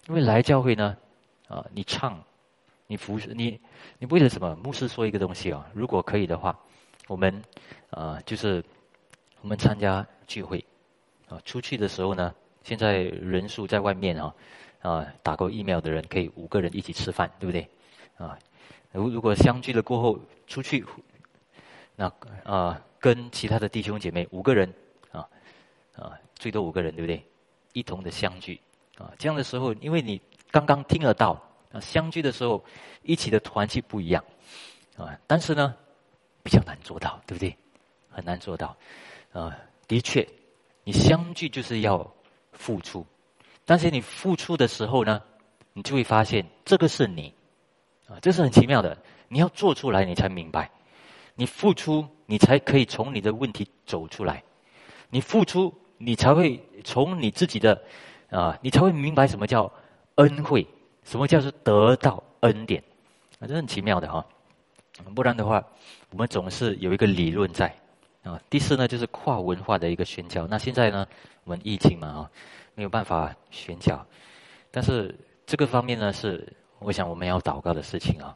[0.08, 0.98] 因为来教会呢，
[1.48, 2.22] 啊，你唱。
[2.88, 3.58] 你服你，
[4.00, 4.54] 你为了什么？
[4.62, 6.60] 牧师说一个东西啊，如果可以的话，
[7.08, 7.42] 我们
[7.90, 8.62] 啊，就是
[9.40, 10.62] 我们参加聚会
[11.30, 12.36] 啊，出去的时候呢，
[12.66, 14.36] 现在人数在外面啊
[14.82, 17.66] 啊，打过疫苗的人可以五个人一起吃饭，对不对？
[18.18, 18.38] 啊，
[18.92, 20.86] 如如果相聚了过后出去，
[21.96, 22.12] 那
[22.44, 24.74] 啊，跟其他的弟兄姐妹五个人
[25.14, 25.26] 啊
[25.96, 27.24] 啊，最多五个人，对不对？
[27.72, 28.60] 一同的相聚
[29.02, 31.42] 啊，这样的时候，因为你刚刚听得到。
[31.74, 32.62] 啊，相聚的时候
[33.02, 34.22] 一起的团契不一样
[34.98, 35.74] 啊，但是呢
[36.44, 37.56] 比较难做到，对不对？
[38.10, 38.76] 很难做到
[39.32, 40.28] 啊，的确，
[40.84, 42.14] 你相聚就是要
[42.52, 43.06] 付出，
[43.64, 45.22] 但是你付出的时候呢，
[45.72, 47.34] 你就会发现这个是你
[48.06, 48.98] 啊，这是很奇妙的，
[49.30, 50.70] 你要做出来，你才明白，
[51.36, 54.44] 你付出，你才可以从你的问题走出来，
[55.10, 55.74] 你付出。
[56.04, 57.80] 你才会从你自己的
[58.32, 59.72] 啊，你才会明白什么叫
[60.16, 60.66] 恩惠，
[61.04, 62.82] 什么叫做得到恩典，
[63.40, 64.26] 啊，这很奇妙的哈。
[65.14, 65.64] 不然的话，
[66.12, 67.72] 我们总是有一个理论在
[68.24, 68.42] 啊。
[68.50, 70.48] 第四呢，就是跨文化的一个宣教。
[70.48, 71.06] 那现在呢，
[71.44, 72.32] 我们疫情嘛啊，
[72.74, 74.04] 没有办法宣教，
[74.72, 75.14] 但是
[75.46, 78.36] 这个方面呢，是我想我们要祷告的事情啊。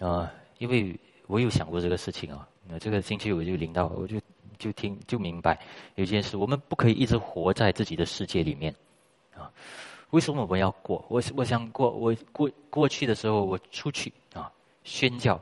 [0.00, 2.48] 啊，因为我有想过这个事情啊。
[2.68, 4.20] 那这个星期我就领到，我就。
[4.58, 5.60] 就听就明白，
[5.96, 8.74] 有件事，我们不可以一直活在自己的世界里面，
[9.38, 9.52] 啊，
[10.10, 11.04] 为什么我们要过？
[11.08, 14.50] 我我想过，我过过去的时候，我出去啊
[14.84, 15.40] 宣教，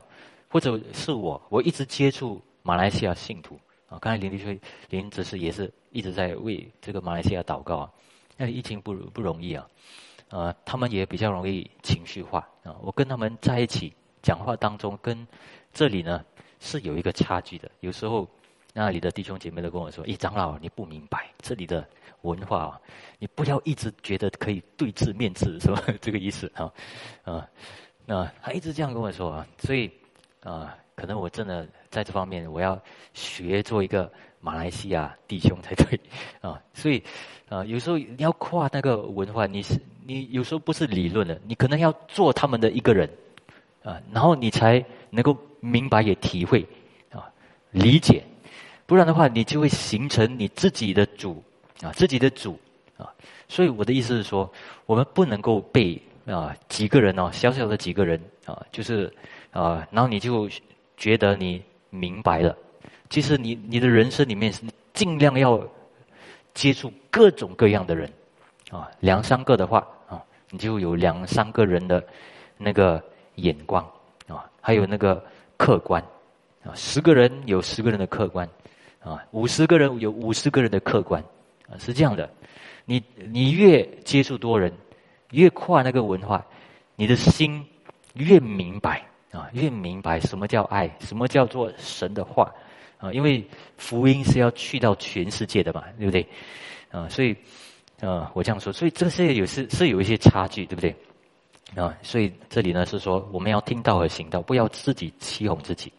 [0.49, 3.97] 或者是我我一直接触马来西亚信徒啊。
[3.99, 7.91] 刚才林立说，林只是也是一直在为这个马来西亚祷告啊。
[8.37, 9.67] 那疫情不不容易啊，
[10.29, 12.75] 呃，他们也比较容易情绪化啊。
[12.81, 15.27] 我跟他们在一起讲话当中，跟
[15.73, 16.23] 这里呢
[16.59, 18.27] 是有一个差距的，有时候。
[18.77, 21.87] 那里的弟兄姐妹都跟我说：“咦，长老，你不明白这里的
[22.23, 22.81] 文化啊！
[23.19, 25.81] 你不要一直觉得可以对峙面字，是吧？
[26.01, 26.69] 这个意思啊，
[27.23, 27.49] 啊，
[28.05, 29.89] 那他一直这样跟我说啊，所以
[30.43, 32.77] 啊，可能我真的在这方面我要
[33.13, 34.11] 学做一个
[34.41, 35.97] 马来西亚弟兄才对
[36.41, 36.61] 啊。
[36.73, 37.01] 所以
[37.47, 43.09] 啊，有时候你要跨那个文化，你是你有时候不是理论的，你可能要做他们的一个人
[43.83, 46.67] 啊，然后你才能够明白也体会
[47.09, 47.31] 啊，
[47.71, 48.21] 理解。”
[48.87, 51.43] 不然的话，你就会形成你自己的主
[51.81, 52.59] 啊，自己的主
[52.97, 53.09] 啊。
[53.47, 54.51] 所以我的意思是说，
[54.85, 59.11] 我们不能够被啊几个人哦，小小的几个人啊，就是
[59.51, 60.47] 啊，然后你就
[60.97, 62.55] 觉得你明白了。
[63.09, 64.61] 其实你你的人生里面是
[64.93, 65.59] 尽量要
[66.53, 68.11] 接触各种各样的人
[68.69, 70.21] 啊，两三个的话啊，
[70.51, 72.03] 你就有两三个人的
[72.57, 73.03] 那个
[73.35, 73.83] 眼光
[74.27, 75.23] 啊，还有那个
[75.57, 76.03] 客观
[76.63, 78.47] 啊，十个人有十个人的客观。
[79.05, 81.23] 啊，五十个人有五十个人的客观，
[81.69, 82.27] 啊，是这样的。
[82.85, 84.73] 你你越接触多人，
[85.29, 86.43] 越跨那个文化，
[86.95, 87.63] 你的心
[88.15, 92.51] 越明白啊，越明白什么叫爱，什么叫做神的话
[92.97, 93.13] 啊。
[93.13, 96.27] 因为福音是要去到全世界的嘛，对不对？
[96.89, 97.35] 啊，所以
[98.01, 100.95] 啊，我这样说，所以这些有是是有一些差距，对不对？
[101.75, 105.93] 啊，所以这里呢是说，我们要听道和行道，不要自己欺哄自己。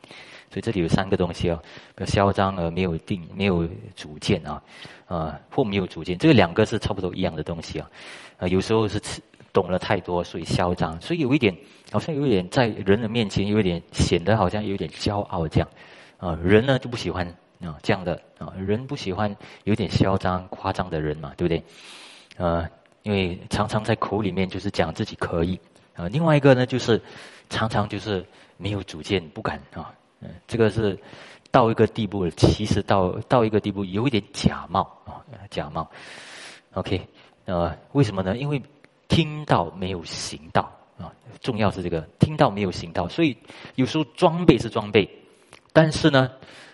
[0.51, 1.61] 所以这里有三个东西哦，
[2.07, 4.63] 嚣张而没有定、没有主见啊，
[5.07, 7.91] 啊或没有主见，这个两个是差不多一样的东西啊，
[8.39, 9.01] 啊有时候是
[9.53, 11.57] 懂了太多，所以嚣张，所以有一点
[11.91, 15.69] 好像有一点在人的面前有一点显得好像有点骄傲这样，
[16.19, 17.27] 啊人呢就不喜欢
[17.61, 22.45] 啊这样的啊人不喜欢有点嚣张夸张的人嘛，对不对？
[22.45, 22.69] 啊
[23.03, 25.59] 因为常常在口里面就是讲自己可以
[25.95, 27.01] 啊，另外一个呢就是
[27.49, 28.25] 常常就是
[28.57, 29.95] 没有主见，不敢啊。
[30.21, 30.99] 嗯，这个是
[31.51, 35.89] 到一个地步了，其实到到一个地步有一点假冒啊，假冒。
[36.73, 37.07] OK，
[37.45, 38.37] 呃，为什么呢？
[38.37, 38.61] 因为
[39.09, 43.37] 听到没有行道啊，重要是这个听到没有行道，所以
[43.75, 45.09] 有时候装备是装备，
[45.73, 46.31] 但是呢，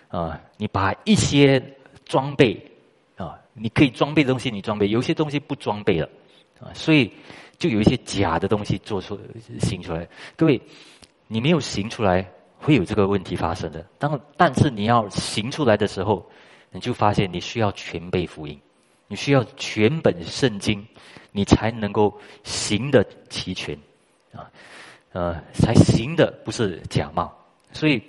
[0.07, 1.61] 啊，你把一些
[2.05, 2.71] 装备
[3.15, 6.09] 啊，你可以装备的东西你装备，有些东西不装备了
[6.59, 7.11] 啊，所以
[7.57, 9.19] 就有一些假的东西做出
[9.59, 10.07] 行出来。
[10.35, 10.61] 各位，
[11.27, 12.25] 你没有行出来。
[12.63, 13.85] 会有这个问题发生的。
[13.99, 16.25] 当但是你要行出来的时候，
[16.71, 18.57] 你就发现你需要全背福音，
[19.07, 20.83] 你需要全本圣经，
[21.31, 23.77] 你才能够行的齐全，
[24.31, 24.49] 啊，
[25.11, 27.31] 呃，才行的不是假冒。
[27.73, 28.01] 所以，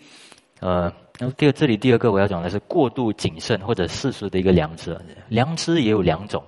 [0.60, 0.82] 呃，
[1.18, 4.96] 然后第二这里第二个我要讲的是过度谨慎或者世俗的一个良知。
[5.28, 6.42] 良知也有两种，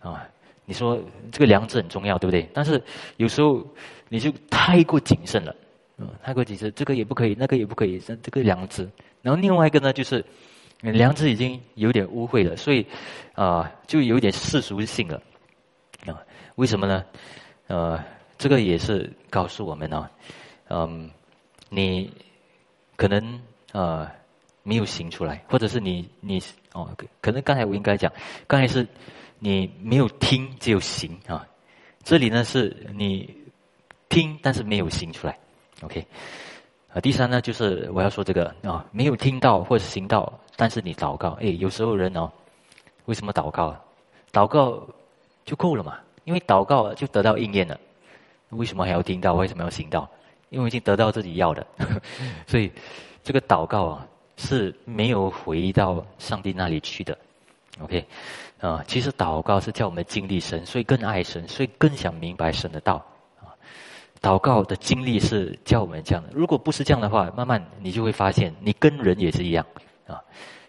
[0.00, 0.26] 啊，
[0.64, 0.98] 你说
[1.30, 2.48] 这个良知很重要，对不对？
[2.52, 2.82] 但是
[3.18, 3.64] 有时候
[4.08, 5.54] 你就太过谨慎了。
[6.00, 8.88] 嗯太过几次，这个也不可以，那个也不可以，这这个良知。
[9.20, 10.24] 然后另外一个呢，就是
[10.80, 12.86] 良知已经有点污秽了，所以
[13.34, 15.22] 啊，就有点世俗性了
[16.06, 16.16] 啊。
[16.56, 17.04] 为什么呢？
[17.66, 18.02] 呃，
[18.38, 20.08] 这个也是告诉我们呢，
[20.68, 21.10] 嗯，
[21.68, 22.10] 你
[22.96, 23.40] 可能
[23.72, 24.10] 呃
[24.62, 26.88] 没有行出来，或者是你你哦，
[27.20, 28.10] 可能刚才我应该讲，
[28.46, 28.86] 刚才是
[29.38, 31.46] 你没有听，只有行啊。
[32.02, 33.36] 这里呢是你
[34.08, 35.38] 听，但是没有行出来。
[35.82, 36.06] OK，
[36.92, 42.30] 啊，第三呢，就是我要说这个啊，没有听到或者行到，但是你祷告，哎，有时候人哦，
[43.06, 43.74] 为什么祷告？
[44.32, 44.86] 祷告
[45.44, 45.98] 就够了嘛？
[46.24, 47.78] 因为祷告就得到应验了，
[48.50, 49.34] 为什么还要听到？
[49.34, 50.08] 为什么要行道？
[50.50, 51.66] 因为已经得到自己要的，
[52.46, 52.70] 所以
[53.22, 57.16] 这个祷告啊是没有回到上帝那里去的。
[57.80, 58.04] OK，
[58.60, 63.02] 啊，其实祷告是叫我们经历神，所以更爱神，所以更想明白神的道。
[64.20, 66.30] 祷告的经历是叫我们这样的。
[66.32, 69.64] 如果不是这样的话，慢慢你就会发现，你跟人也是一样
[70.06, 70.22] 啊。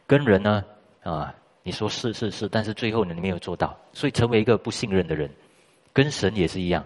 [0.08, 0.64] 跟人呢
[1.04, 1.34] 啊，
[1.64, 5.30] 你说是是是，但是最后你没有做到，所以成为一个不信任的人。
[5.94, 6.86] 跟神也是一样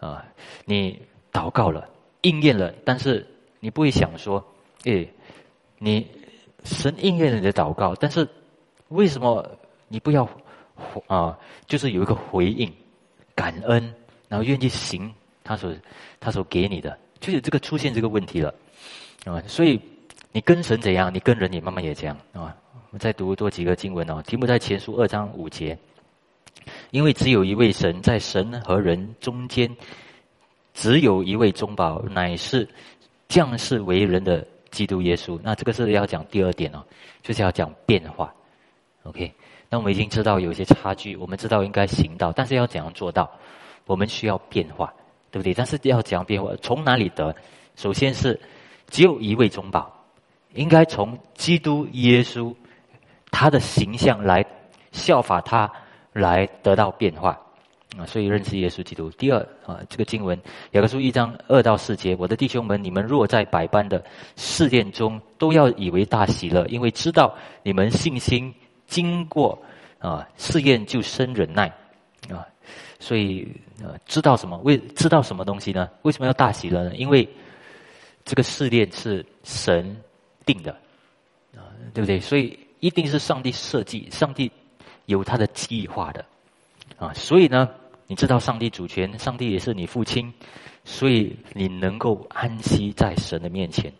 [0.00, 0.24] 啊，
[0.64, 1.00] 你
[1.32, 1.88] 祷告了。
[2.22, 3.26] 应验了，但是
[3.60, 4.44] 你不会想说，
[4.84, 5.08] 哎，
[5.78, 6.06] 你
[6.64, 8.28] 神应验了你的祷告，但是
[8.88, 9.48] 为什么
[9.88, 10.28] 你不要
[11.06, 11.38] 啊？
[11.66, 12.70] 就是有一个回应，
[13.34, 13.94] 感恩，
[14.28, 15.10] 然后愿意行
[15.50, 15.74] 他所
[16.20, 18.54] 他所给你的，就是这个出现这个问题了
[19.24, 19.42] 啊。
[19.48, 19.80] 所以
[20.30, 22.54] 你跟神怎样，你跟人也慢慢也这样啊。
[22.72, 25.76] 我们再读多几个经文哦，题目在前书二章五节，
[26.92, 29.68] 因为只有一位神，在神和人中间。
[30.72, 32.66] 只有一位中保，乃是
[33.28, 35.38] 降世为人的基督耶稣。
[35.42, 36.82] 那这个是要讲第二点哦，
[37.24, 38.32] 就是要讲变化。
[39.02, 39.34] OK，
[39.68, 43.28] 那我们已经知道有些差距，我们知道应该行道，但是要怎样做到？
[43.86, 44.94] 我们需要变化，
[45.30, 45.54] 对不对？
[45.54, 46.50] 但是要讲变化？
[46.62, 47.34] 从哪里得？
[47.76, 48.38] 首先是
[48.88, 49.90] 只有一位中保，
[50.54, 52.54] 应该从基督耶稣
[53.30, 54.44] 他的形象来
[54.92, 55.70] 效法他，
[56.12, 57.38] 来得到变化。
[57.98, 59.10] 啊，所以认识耶稣基督。
[59.10, 60.38] 第二啊，这个经文
[60.70, 64.00] 雅各书一章二到四节，我的弟兄们，你们若在百般的
[64.36, 68.54] 试炼中，都要以为大喜乐，因为知道你们信心
[68.86, 69.60] 经过
[69.98, 71.66] 啊试验就生忍耐
[72.28, 72.46] 啊。
[72.98, 73.46] 所以
[73.82, 74.56] 呃，知道什么？
[74.64, 75.88] 为知道什么东西呢？
[76.02, 76.94] 为什么要大喜乐呢？
[76.96, 77.28] 因为
[78.24, 79.96] 这个试炼是神
[80.44, 80.72] 定的
[81.54, 82.20] 啊，对不对？
[82.20, 84.50] 所以一定是上帝设计，上帝
[85.06, 86.24] 有他的计划的
[86.96, 87.12] 啊。
[87.14, 87.68] 所以呢。
[88.10, 90.34] 你知道上帝主权，上帝也是你父亲，
[90.84, 93.92] 所以你能够安息在神的面前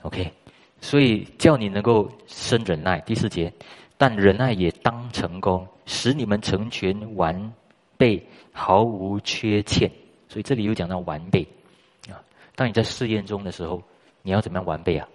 [0.00, 0.32] ，OK，
[0.80, 2.98] 所以叫你能够生忍耐。
[3.00, 3.52] 第四节，
[3.98, 7.52] 但忍耐也当成功，使你们成全完
[7.96, 9.90] 备，毫无缺欠。
[10.28, 11.46] 所以这里又讲到完备
[12.08, 12.18] 啊。
[12.54, 13.82] 当你在试验中的时候，
[14.22, 15.08] 你要怎么样完备啊？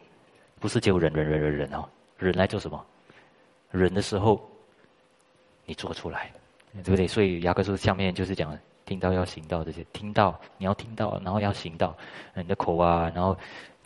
[0.59, 1.87] 不是就忍忍忍忍忍哦，
[2.17, 2.85] 忍来做什么？
[3.71, 4.41] 忍的时候，
[5.65, 6.31] 你做出来。
[6.71, 7.07] 对不对？
[7.07, 11.97] 所以雅各书下面就是讲听到要行道这些，听到你要听到，然后要行道，
[12.35, 13.35] 你的口啊，然后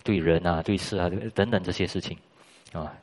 [0.03, 2.17] 对人啊、对事啊等等这些事情
[2.73, 2.93] 啊。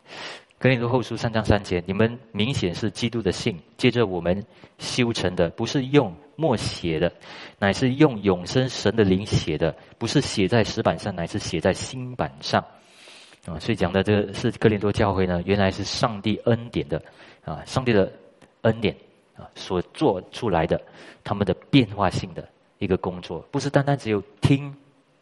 [0.60, 4.44] 格林多后书三章三节，你们明显是基督的信，借着我们
[4.76, 7.10] 修成的，不是用墨写的，
[7.58, 12.62] 乃是用永生神的灵写的，不是写在石板上，乃是写在新板上
[13.46, 13.58] 啊。
[13.58, 17.02] 所以讲的这个是格林多教会呢，原来是上帝恩典的
[17.42, 18.12] 啊，上帝的
[18.60, 18.94] 恩典
[19.38, 19.48] 啊。
[19.54, 20.78] 所做出来的，
[21.24, 22.46] 他们的变化性的
[22.76, 24.68] 一个工作，不是单单只有听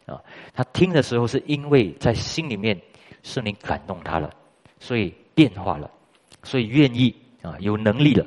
[0.05, 0.21] 啊。
[0.53, 2.77] 他听的时候，是因为在心里面
[3.23, 4.29] 圣灵感动他了，
[4.81, 5.89] 所以变化了，
[6.43, 8.25] 所以愿意啊，有能力了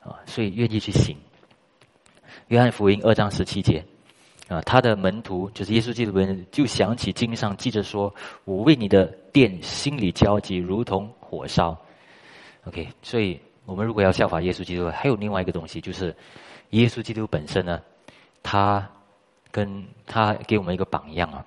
[0.00, 1.14] 啊，所以愿意去行。
[2.46, 3.84] 约翰福音二章十七节
[4.48, 8.14] 啊，他的门徒就是耶稣基督人，就想起经上记着说
[8.46, 11.76] ：“我为你的殿心里焦急，如同火烧。”
[12.64, 13.38] OK，所以。
[13.68, 16.16] 我们如果要效法耶稣基督，还有另外一个东西，就是
[16.70, 17.82] 耶稣基督本身呢，
[18.42, 18.90] 他
[19.50, 21.44] 跟他给我们一个榜样啊，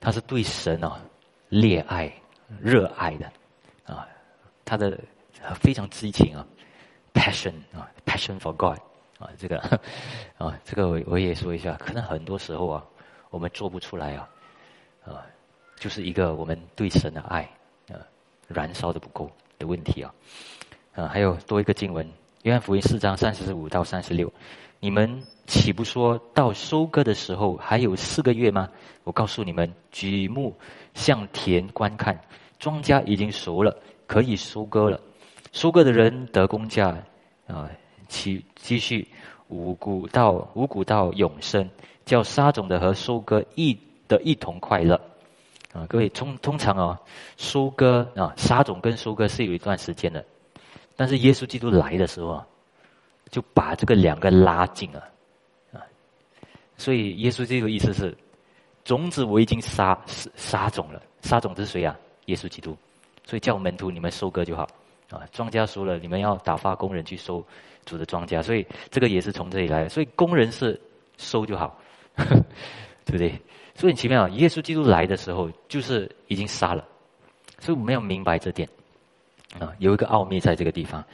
[0.00, 0.98] 他是对神啊
[1.50, 2.10] 烈爱、
[2.58, 3.30] 热爱的，
[4.64, 4.98] 他的
[5.60, 6.46] 非常激情啊
[7.12, 8.78] ，passion 啊，passion for God
[9.18, 9.58] 啊，这个
[10.38, 12.84] 啊，这个我我也说一下，可能很多时候啊，
[13.30, 14.28] 我们做不出来啊，
[15.04, 15.26] 啊，
[15.76, 17.42] 就是一个我们对神的爱
[17.88, 18.00] 啊
[18.48, 20.14] 燃烧的不够的问题啊。
[20.94, 22.08] 啊，还有多一个经文，
[22.42, 24.32] 约翰福音四章三十五到三十六，
[24.78, 28.68] 你们岂不说到收割的时候还有四个月吗？
[29.02, 30.56] 我告诉你们，举目
[30.94, 32.18] 向田观看，
[32.58, 33.76] 庄稼已经熟了，
[34.06, 35.00] 可以收割了。
[35.52, 36.96] 收割的人得工价，
[37.46, 37.70] 啊，
[38.08, 39.06] 其继续
[39.48, 41.68] 五谷到五谷到永生，
[42.04, 43.78] 叫撒种的和收割一
[44.08, 45.00] 的一同快乐。
[45.72, 47.00] 啊，各位通通常啊，
[47.36, 50.24] 收割啊，撒种跟收割是有一段时间的。
[50.96, 52.46] 但是耶稣基督来的时候啊，
[53.30, 55.00] 就把这个两个拉近了，
[55.72, 55.82] 啊，
[56.76, 58.16] 所以耶稣基督意思是，
[58.84, 61.96] 种子我已经撒撒种了，撒种是谁啊？
[62.26, 62.76] 耶稣基督，
[63.24, 64.68] 所以叫门徒你们收割就好，
[65.10, 67.44] 啊，庄稼熟了，你们要打发工人去收
[67.84, 70.80] 主的庄稼，所以这个也是从这里来的，所以工人是
[71.16, 71.78] 收就好，
[72.16, 73.30] 对不对？
[73.74, 76.84] 所以很奇妙，耶稣基督来的时候就是已经杀了，
[77.58, 78.68] 所以我们要明白这点。
[79.60, 81.04] 啊，有一个奥秘在这个地方，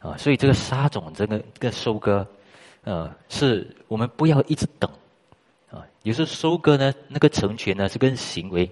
[0.00, 2.26] 啊，所以这个撒种，这个个收割，
[2.82, 4.90] 呃，是我们不要一直等，
[5.70, 8.68] 啊，有时候收割呢，那个成全呢是跟行为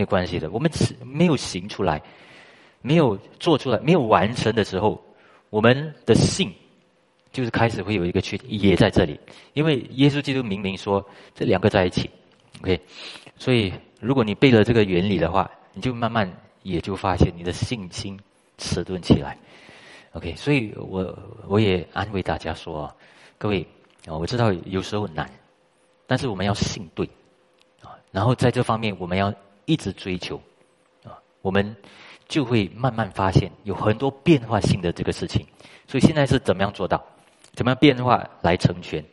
[0.00, 0.50] 有关系的。
[0.50, 0.70] 我们
[1.04, 2.00] 没有行出来，
[2.82, 5.02] 没有做出来，没有完成的时候，
[5.50, 6.52] 我们的信
[7.32, 9.18] 就是开始会有一个缺，也在这里。
[9.54, 12.10] 因为耶稣基督明明说这两个在一起
[12.62, 12.80] ，OK，
[13.36, 16.30] 所以如果你背了这个原理的话，你就慢慢
[16.62, 18.18] 也就发现你的信心
[18.58, 19.36] 迟钝起来。
[20.12, 22.90] OK，所以我我也安慰大家说，
[23.36, 23.66] 各位
[24.06, 25.30] 啊，我知道有时候难，
[26.06, 27.06] 但是我们要信对
[27.82, 29.32] 啊，然后在这方面我们要
[29.66, 30.40] 一直追求
[31.04, 31.76] 啊，我们
[32.26, 35.46] 就会慢慢发现有很多变化性的这个事情。
[35.86, 37.04] 所以现在是怎么样做到？
[37.52, 39.04] 怎么样变化来成全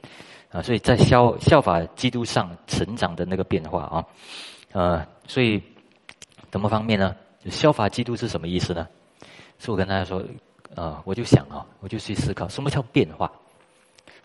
[0.49, 0.61] 啊？
[0.61, 4.05] 所以在效效法基督上成长的那个变化啊，
[4.71, 5.61] 呃，所以
[6.51, 7.13] 什么方面呢？
[7.43, 8.87] 就效法基督是什么意思呢？
[9.59, 10.23] 是我跟大家说。
[10.75, 13.31] 啊，我就想啊，我就去思考，什么叫变化？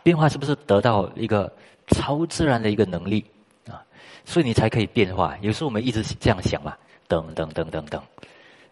[0.03, 1.53] 变化是不是得到一个
[1.89, 3.22] 超自然的一个能力？
[4.29, 5.35] 所以你才可以变化。
[5.41, 6.76] 有时候我们一直是这样想嘛，
[7.09, 8.03] 等等等等等，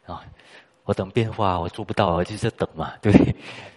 [0.05, 0.23] 啊，
[0.85, 3.25] 我等变化，我做不到，我就是等嘛，对不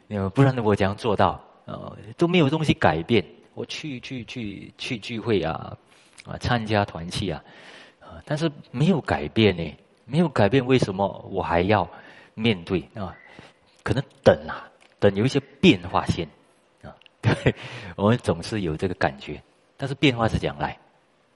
[0.09, 0.29] 对？
[0.31, 1.41] 不然我怎样做到？
[1.63, 3.23] 呃，都没有东西改变，
[3.53, 5.77] 我去去去去聚会啊，
[6.25, 7.41] 啊，参加团契啊，
[8.01, 9.73] 啊，但是没有改变呢，
[10.03, 11.89] 没有改变，为什么我还要
[12.33, 13.15] 面对啊？
[13.83, 14.67] 可能等啊，
[14.99, 16.27] 等有一些变化先
[16.83, 17.55] 啊，对，
[17.95, 19.41] 我们总是有这个感觉。
[19.77, 20.77] 但是变化是讲来，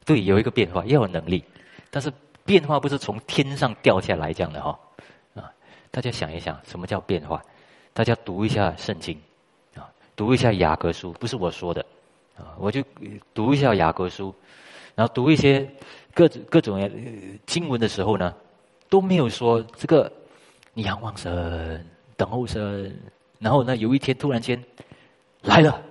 [0.06, 1.44] 对，有一个变化要有能力，
[1.90, 2.12] 但是
[2.46, 4.80] 变化不是从天上掉下来这样的哈
[5.36, 5.52] 啊。
[5.92, 7.42] 大家想一想，什么叫变化？
[7.94, 9.20] 大家读一下圣经
[9.76, 11.86] 啊，读一下雅各书，不是我说的
[12.38, 12.84] 啊，我就
[13.34, 14.34] 读一下雅各书，
[14.96, 15.70] 然后读一些
[16.14, 16.90] 各各种
[17.46, 18.34] 经文的时候呢，
[18.90, 20.12] 都没有说这个
[20.74, 21.86] 你仰望神。
[22.16, 22.96] 等候神，
[23.40, 23.76] 然后呢？
[23.76, 24.64] 有一天突然间
[25.42, 25.82] 来了，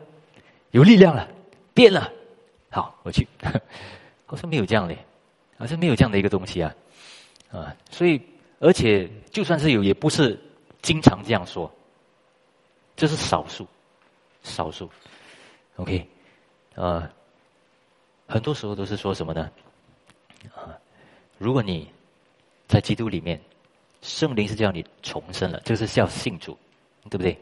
[0.71, 1.29] 有力量了，
[1.75, 2.09] 变了。
[2.71, 3.27] 好，我去，
[4.33, 4.97] 好像没有这样的，
[5.59, 6.74] 好像没有这样的一个东西啊
[7.51, 7.76] 啊！
[7.91, 8.18] 所以，
[8.61, 10.41] 而且就算是有，也不是
[10.80, 11.70] 经常这样说，
[12.97, 13.66] 这是少数，
[14.43, 14.91] 少数。
[15.76, 16.09] OK，
[16.76, 17.07] 呃，
[18.26, 19.51] 很多时候都是说什么呢？
[20.55, 20.72] 啊，
[21.37, 21.87] 如果你
[22.66, 23.39] 在基督里面。
[24.05, 26.59] 圣灵是叫你重生了，就是叫信主，
[27.09, 27.39] 对不对？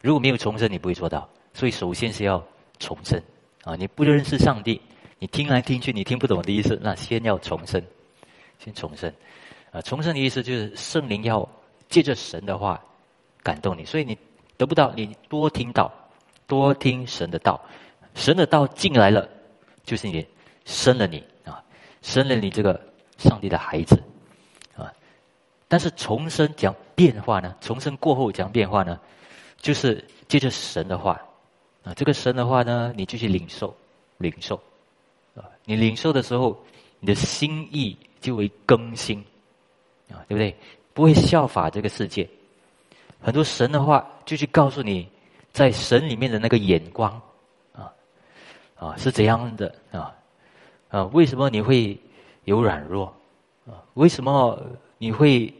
[0.00, 1.28] 如果没有重生，你不会做到。
[1.52, 2.42] 所以首先是要
[2.78, 3.22] 重生
[3.64, 3.76] 啊！
[3.76, 4.80] 你不认识上帝，
[5.20, 7.80] 你听来听去你听不懂我的意思，那先要重生，
[8.58, 9.12] 先重生
[9.70, 9.78] 啊！
[9.82, 11.46] 重生的意思就是圣灵要
[11.90, 12.82] 借着神的话
[13.42, 14.16] 感动你，所以你
[14.56, 15.92] 得不到，你多听到，
[16.46, 17.60] 多听神的道，
[18.14, 19.28] 神的道进来了，
[19.84, 20.26] 就是你
[20.64, 21.62] 生了你啊，
[22.00, 22.80] 生了你这个
[23.18, 24.02] 上帝的孩子
[24.74, 24.90] 啊。
[25.68, 27.54] 但是重生讲变化呢？
[27.60, 28.98] 重生过后讲变化呢？
[29.58, 31.20] 就是借着神的话
[31.82, 33.76] 啊，这个神的话呢，你就去领受，
[34.16, 34.58] 领受
[35.64, 36.58] 你领受的时候，
[36.98, 39.18] 你的心意就会更新
[40.10, 40.56] 啊，对不对？
[40.92, 42.28] 不会效法这个世界。
[43.20, 45.08] 很多神的话就去告诉你，
[45.52, 47.20] 在神里面的那个眼光
[47.72, 47.92] 啊
[48.74, 50.14] 啊是怎样的啊
[50.88, 51.04] 啊？
[51.12, 51.98] 为什么你会
[52.44, 53.06] 有软弱
[53.66, 53.82] 啊？
[53.94, 54.60] 为什么
[54.98, 55.52] 你会？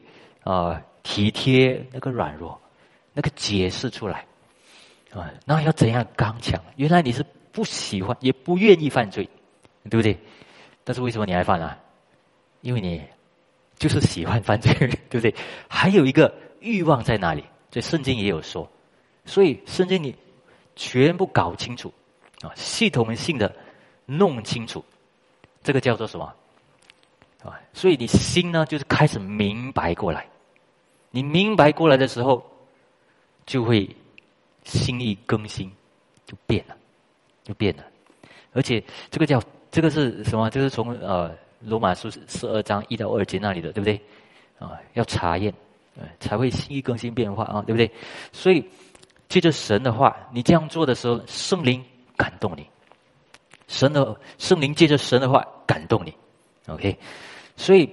[0.42, 2.58] 啊，体贴那个软弱，
[3.12, 4.26] 那个解释出来，
[5.12, 6.58] 啊，那要怎样刚强？
[6.76, 7.22] 原来你是
[7.52, 9.28] 不喜欢，也不愿意犯罪，
[9.88, 10.18] 对不对？
[10.84, 11.78] 但是为什么你还犯啊？
[12.60, 13.02] 因为你
[13.78, 14.74] 就是喜欢犯罪，
[15.08, 15.34] 对不对？
[15.68, 17.44] 还有一个欲望在哪里？
[17.70, 18.68] 这圣经也有说，
[19.24, 20.14] 所以圣经你
[20.74, 21.92] 全部搞清楚
[22.42, 23.54] 啊，系统性的
[24.06, 24.84] 弄清楚，
[25.62, 26.34] 这个叫做什么？
[27.44, 30.26] 啊，所以你心呢，就是开始明白过来。
[31.10, 32.44] 你明白过来的时候，
[33.46, 33.88] 就会
[34.64, 35.70] 心意更新，
[36.26, 36.76] 就变了，
[37.42, 37.84] 就变了。
[38.52, 39.40] 而且这个叫
[39.70, 40.50] 这个是什么？
[40.50, 44.00] 就是从呃罗马书十二章一到二节那里的，对不对？
[44.58, 45.52] 啊，要查验，
[46.18, 47.90] 才会心意更新变化啊，对不对？
[48.32, 48.64] 所以
[49.28, 51.82] 借着神的话，你这样做的时候，圣灵
[52.16, 52.66] 感动你，
[53.68, 56.12] 神的圣灵借着神的话感动你
[56.66, 56.98] ，OK。
[57.56, 57.88] 所以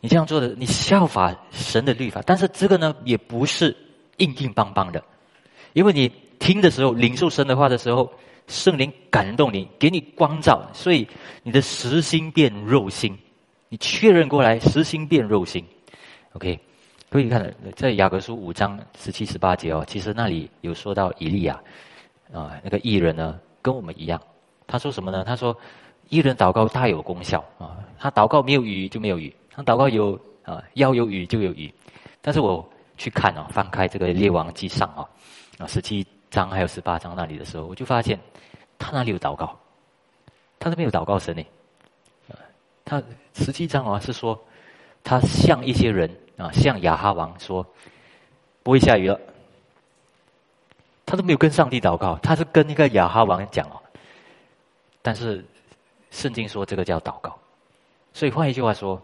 [0.00, 3.74] 你这样做的，你效法神的律法，但是这个呢，也不是
[4.18, 5.02] 硬硬邦邦的，
[5.72, 8.12] 因为你听的时候，领受神的话的时候，
[8.46, 11.06] 圣灵感动你，给你光照，所以
[11.42, 13.16] 你的实心变肉心，
[13.68, 15.64] 你确认过来，实心变肉心。
[16.32, 16.58] OK，
[17.10, 21.60] 可以看在雅各书五章十七十八节哦，其实那里有说到以利亚
[22.32, 24.20] 啊，那个艺人呢，跟我们一样，
[24.66, 25.24] 他说什么呢？
[25.24, 25.56] 他说。
[26.08, 27.78] 一人祷告大有功效啊！
[27.98, 31.68] 他祷告没有雨就没有雨，他祷告有啊要有雨就有雨。
[32.20, 32.64] 但是我
[32.96, 35.02] 去看啊，翻开这个列王记上啊，
[35.58, 36.06] 啊十七
[36.36, 38.20] 章还有十八章那里的时候，我就发现
[38.78, 39.58] 他哪里有祷告？
[40.58, 41.42] 他那边有祷告神呢。
[42.84, 44.38] 他实际上啊是说，
[45.02, 47.66] 他向一些人啊，向亚哈王说，
[48.62, 49.18] 不会下雨了。
[51.06, 53.80] 他都没有跟上帝祷告，他是跟一个亚哈王讲哦。
[55.00, 55.42] 但是
[56.10, 57.34] 圣经说这个叫祷告，
[58.12, 59.00] 所以换一句话说，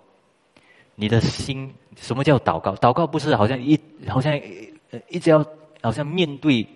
[0.95, 2.74] 你的心什么叫祷告？
[2.74, 4.39] 祷告不是好像一好像
[5.09, 5.43] 一直要
[5.83, 6.66] 好像面对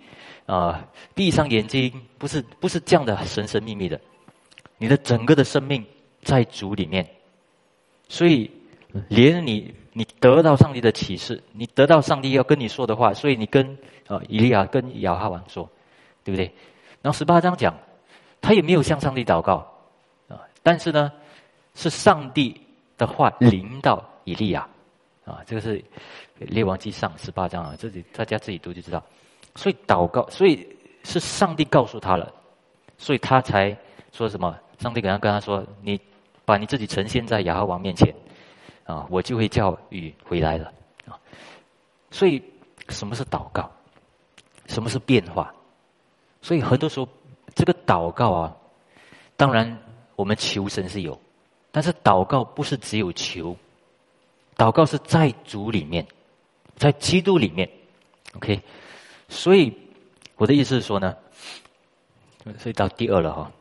[0.45, 3.99] 啊，闭上眼睛，不是不是这样的神神秘秘的。
[4.79, 5.85] 你的整个的生命
[6.23, 7.09] 在主里面，
[8.09, 8.51] 所以
[9.09, 13.67] 连你你得到上帝的启示，你得到上帝要跟你说的话，所以你跟
[14.07, 15.71] 啊以利亚跟亚哈王说，
[16.23, 16.53] 对不对？
[17.01, 17.75] 然后十八章讲。
[18.39, 19.67] 他也没有向上帝祷告，
[20.29, 21.11] 啊，但是呢，
[21.75, 22.55] 是上帝
[22.97, 24.69] 的话临到以利亚，
[25.27, 25.85] 啊，这个是
[26.39, 29.05] 列王记上十八章啊，自己大家自己读就知道。
[29.55, 30.67] 所以祷告，所以
[31.05, 32.33] 是上帝告诉他了，
[32.97, 33.77] 所以他才
[34.13, 34.59] 说什么？
[34.79, 36.01] 上帝给他跟他说：“你
[36.47, 38.15] 把你自己呈现在亚哈王面前，
[38.85, 40.73] 啊，我就会叫雨回来了。”
[41.07, 41.19] 啊，
[42.11, 42.43] 所以
[42.89, 43.71] 什么是祷告？
[44.67, 45.53] 什么是变化？
[46.41, 47.07] 所以很多时候。
[47.55, 48.57] 这个祷告啊，
[49.35, 49.79] 当然
[50.15, 51.19] 我们求神是有，
[51.71, 53.57] 但是祷告不是只有求，
[54.57, 56.07] 祷告是在主里面，
[56.77, 57.69] 在基督里面
[58.37, 58.61] ，OK，
[59.29, 59.73] 所以
[60.37, 61.15] 我的意思是说呢，
[62.59, 63.53] 所以到第二了哈，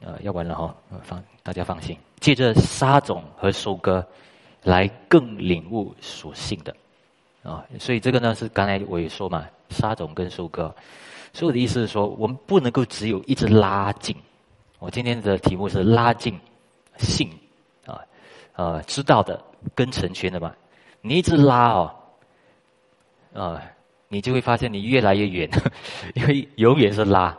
[0.00, 4.04] 呃，要完了哈，放大家放心，借着撒种和收割，
[4.62, 6.74] 来更领悟所信的，
[7.42, 10.74] 啊，所以这个呢是刚才我也说嘛，撒种跟收割。
[11.32, 14.16] 所以我的意思是说，我们不能够只有一直拉近。
[14.78, 16.38] 我今天的题目是拉近
[16.98, 17.28] 信，
[18.56, 19.42] 呃，知道的
[19.74, 20.54] 跟成全的嘛。
[21.00, 21.94] 你一直拉哦，
[23.32, 23.60] 呃，
[24.08, 25.48] 你就会发现你越来越远，
[26.14, 27.36] 因为永远是拉。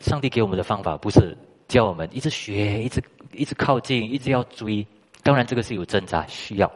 [0.00, 1.36] 上帝给我们的方法不是
[1.68, 3.02] 教我们一直学，一直
[3.32, 4.86] 一直靠近，一直要追。
[5.22, 6.70] 当然这个是有挣扎，需要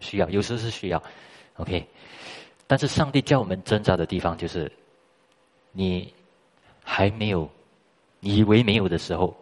[0.00, 1.02] 需要，有时候是需要。
[1.56, 1.86] OK，
[2.66, 4.70] 但是上帝教我们挣扎的地方就是。
[5.78, 6.10] 你
[6.82, 7.46] 还没有
[8.20, 9.36] 以为没有的时候，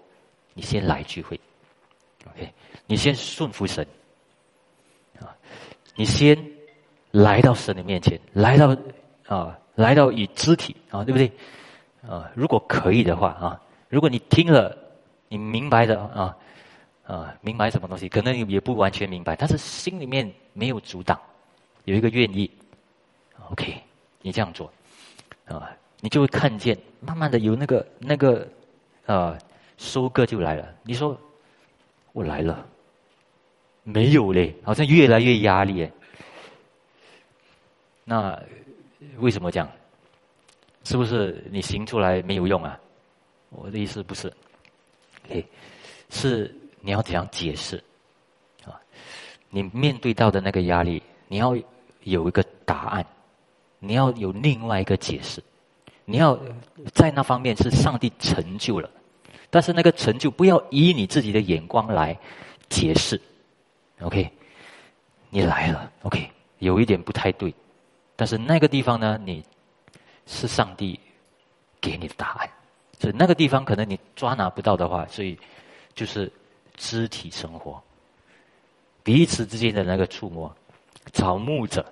[0.52, 1.38] 你先来聚会
[2.28, 2.52] ，OK？
[2.86, 3.86] 你先顺服神
[5.20, 5.34] 啊，
[5.96, 6.36] 你先
[7.10, 8.76] 来到神的面前，来到
[9.26, 11.30] 啊，来到以肢体啊，对不对？
[12.08, 14.76] 啊，如果可以的话啊，如果你听了，
[15.28, 16.36] 你明白的啊
[17.06, 21.18] 啊，明白什么东西，可能也不完全明白，但是心里面没有阻挡，
[21.84, 22.50] 有一个愿意
[23.50, 23.74] ，OK？
[24.20, 24.72] 你这样做
[25.46, 25.70] 啊。
[26.00, 28.46] 你就会看见，慢慢的有那个那个，
[29.06, 29.38] 呃，
[29.78, 30.68] 收割就来了。
[30.82, 31.18] 你说
[32.14, 32.64] 我来了，
[33.82, 35.90] 没有嘞，好像越来越压力。
[38.04, 38.40] 那
[39.18, 39.68] 为什么这样？
[40.84, 42.78] 是不是你行出来没有用啊？
[43.50, 44.32] 我的意思不是，
[45.28, 45.44] 嘿，
[46.10, 47.82] 是你要怎样解释
[48.64, 48.78] 啊？
[49.50, 51.56] 你面对到的那个压力，你要
[52.02, 53.04] 有一个答案，
[53.80, 55.42] 你要有另外一个解释。
[56.04, 56.38] 你要
[56.92, 58.88] 在那方面是上帝成就了，
[59.54, 62.18] 但是那个成就不要以你自己的眼光来
[62.68, 63.20] 解释
[64.00, 64.28] ，OK？
[65.30, 66.28] 你来了，OK？
[66.58, 67.54] 有一点不太对，
[68.16, 69.44] 但是那个地方呢，你
[70.26, 70.98] 是上帝
[71.80, 72.50] 给你的答案，
[72.98, 75.38] 所以那个地方可能你抓拿不到的话，所以
[75.94, 76.28] 就是
[76.76, 77.80] 肢体生活，
[79.04, 80.52] 彼此之间的那个触摸，
[81.12, 81.86] 找牧者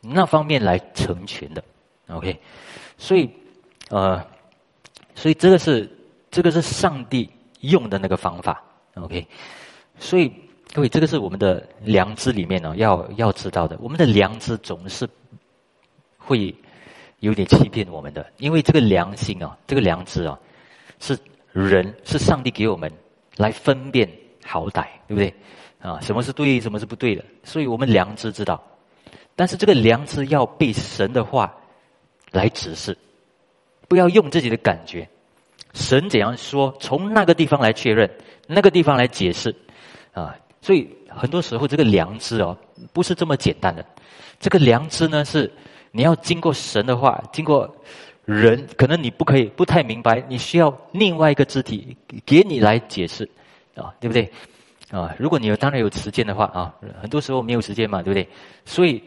[0.00, 1.62] 那方面来成全的
[2.08, 2.40] ，OK？
[2.96, 3.28] 所以，
[3.90, 4.26] 呃，
[5.14, 5.86] 所以这个是
[6.30, 7.28] 这个是上帝
[7.60, 8.62] 用的那个方法
[8.94, 9.26] ，OK。
[9.98, 10.32] 所以
[10.72, 13.76] 各位，这个是我们的良知里面呢，要要知道的。
[13.80, 15.08] 我们的良知总是
[16.18, 16.54] 会
[17.18, 20.38] 有点欺骗我们的，因为这个良心啊，这个良知啊，
[20.98, 21.18] 是
[21.52, 22.90] 人是上帝给我们
[23.36, 24.08] 来分辨
[24.44, 25.34] 好歹，对不对？
[25.80, 27.24] 啊，什么是对，什么是不对的？
[27.44, 28.62] 所以我们良知知道，
[29.34, 31.52] 但是这个良知要被神的话。
[32.32, 32.96] 来指示，
[33.88, 35.08] 不要用自己的感觉。
[35.72, 38.10] 神怎样说，从那个地方来确认，
[38.46, 39.54] 那个地方来解释，
[40.12, 42.56] 啊，所以很多时候这个良知哦，
[42.92, 43.84] 不是这么简单的。
[44.38, 45.50] 这个良知呢，是
[45.92, 47.72] 你要经过神的话，经过
[48.24, 51.96] 人，可能你不可以不太明白，你需要另外一个肢体
[52.26, 53.28] 给你来解释，
[53.74, 54.30] 啊，对不对？
[54.90, 58.28] 啊，如果你有当然有时间的话啊，很多时候没有时间嘛，对不对？
[58.64, 59.02] 所以。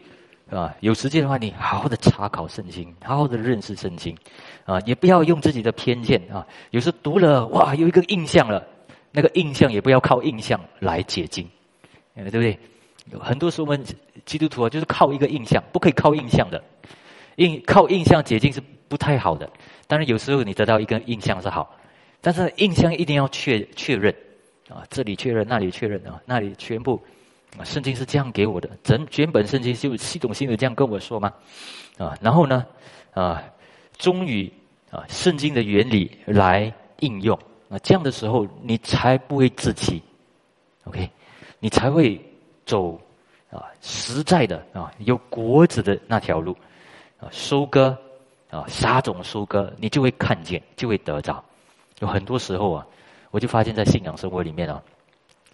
[0.50, 4.16] 啊，有时间的话，你好好的查考圣经，好好的认识圣经，
[4.64, 6.46] 啊，也不要用自己的偏见啊。
[6.70, 8.64] 有时读了哇，有一个印象了，
[9.10, 11.48] 那个印象也不要靠印象来解经，
[12.14, 12.58] 对不对？
[13.20, 13.84] 很多时候我们
[14.24, 16.62] 基督徒啊，就是靠一个印象，不可以靠印象的，
[17.36, 19.48] 印靠印象解经是不太好的。
[19.86, 21.74] 当然有时候你得到一个印象是好，
[22.20, 24.14] 但是印象一定要确确认
[24.68, 27.02] 啊，这里确认，那里确认啊，那里全部，
[27.62, 31.32] 圣经是这样给我的，整全本圣经就系统性的这样跟我说嘛？
[31.98, 32.66] 啊，然后呢
[33.12, 33.44] 啊，
[33.98, 34.50] 忠于
[34.90, 37.38] 啊圣经的原理来应用
[37.68, 40.02] 啊，这样的时候你才不会自欺
[40.84, 41.08] ，OK，
[41.60, 42.20] 你才会
[42.66, 43.00] 走
[43.50, 46.56] 啊实在的啊有果子的那条路
[47.20, 47.96] 啊，收割。
[48.50, 51.44] 啊，撒种收割，你就会看见，就会得着。
[51.98, 52.86] 有很多时候啊，
[53.32, 54.80] 我就发现，在信仰生活里面啊，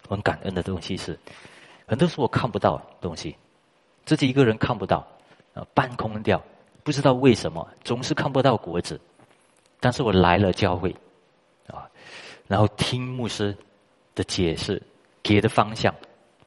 [0.07, 1.17] 很感恩的东西是，
[1.91, 3.35] 很多时候我看不到东西，
[4.05, 5.05] 自己一个人看不到，
[5.53, 6.41] 啊，半空掉，
[6.83, 8.97] 不知道为什么总是看不到果子。
[9.77, 10.95] 但是我来了教会，
[11.67, 11.83] 啊，
[12.47, 13.53] 然后听牧师
[14.15, 14.81] 的解释，
[15.21, 15.93] 给的方向，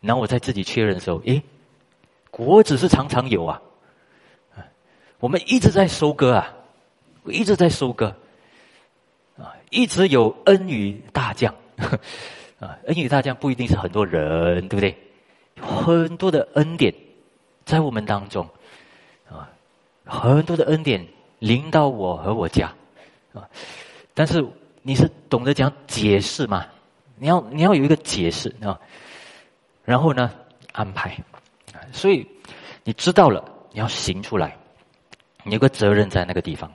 [0.01, 1.43] 然后我在自己确认的时候，诶，
[2.31, 3.61] 果子是常常有啊。
[5.21, 6.55] 我们一直在收割啊，
[7.27, 8.07] 一直在收割，
[9.37, 11.55] 啊，一直有恩于大将，
[12.59, 14.97] 啊，恩于大将不一定是很多人，对不对？
[15.61, 16.95] 很多的恩典
[17.65, 18.49] 在我们当中，
[19.29, 19.51] 啊，
[20.05, 21.07] 很多的恩典
[21.39, 22.73] 临到我和我家，
[23.33, 23.49] 啊，
[24.13, 24.45] 但是
[24.83, 26.67] 你是懂得讲解释吗？
[27.17, 28.79] 你要你要有一个解释啊，
[29.85, 30.31] 然后呢
[30.73, 31.17] 安排，
[31.93, 32.27] 所以
[32.83, 34.57] 你知道了，你要行出来。
[35.47, 36.73] 你有个责任在那个地方，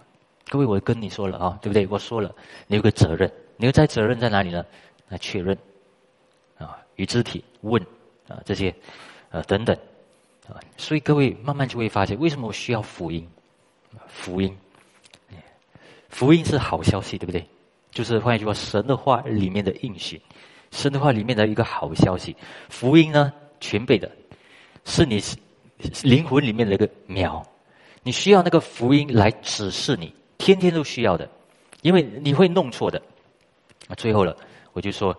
[0.48, 1.88] 各位，我跟你说了啊，对不对？
[1.88, 2.34] 我说了，
[2.68, 4.64] 你有个责任，你有在责任在哪里呢？
[5.08, 5.58] 来确认，
[6.60, 7.84] 啊，与肢体问
[8.30, 8.74] 啊这些，
[9.32, 9.76] 呃等等，
[10.48, 13.28] 啊，所以各位慢慢就会发现，为什么我需要福音？
[14.08, 14.56] 福音，
[16.08, 17.46] 福音是好消息，对不对？
[17.92, 20.22] 就是换一句话，神的话里面的应许，
[20.72, 22.36] 神的话里面的一个好消息。
[22.70, 24.10] 福音呢，全备的，
[24.86, 25.20] 是你
[26.04, 27.44] 灵魂里面的一个苗。
[28.04, 31.30] 你需要那个福音来指示你，天天都需要的，
[31.82, 33.02] 因为你会弄错的。
[33.98, 34.38] 最后了，
[34.74, 35.16] 我就说，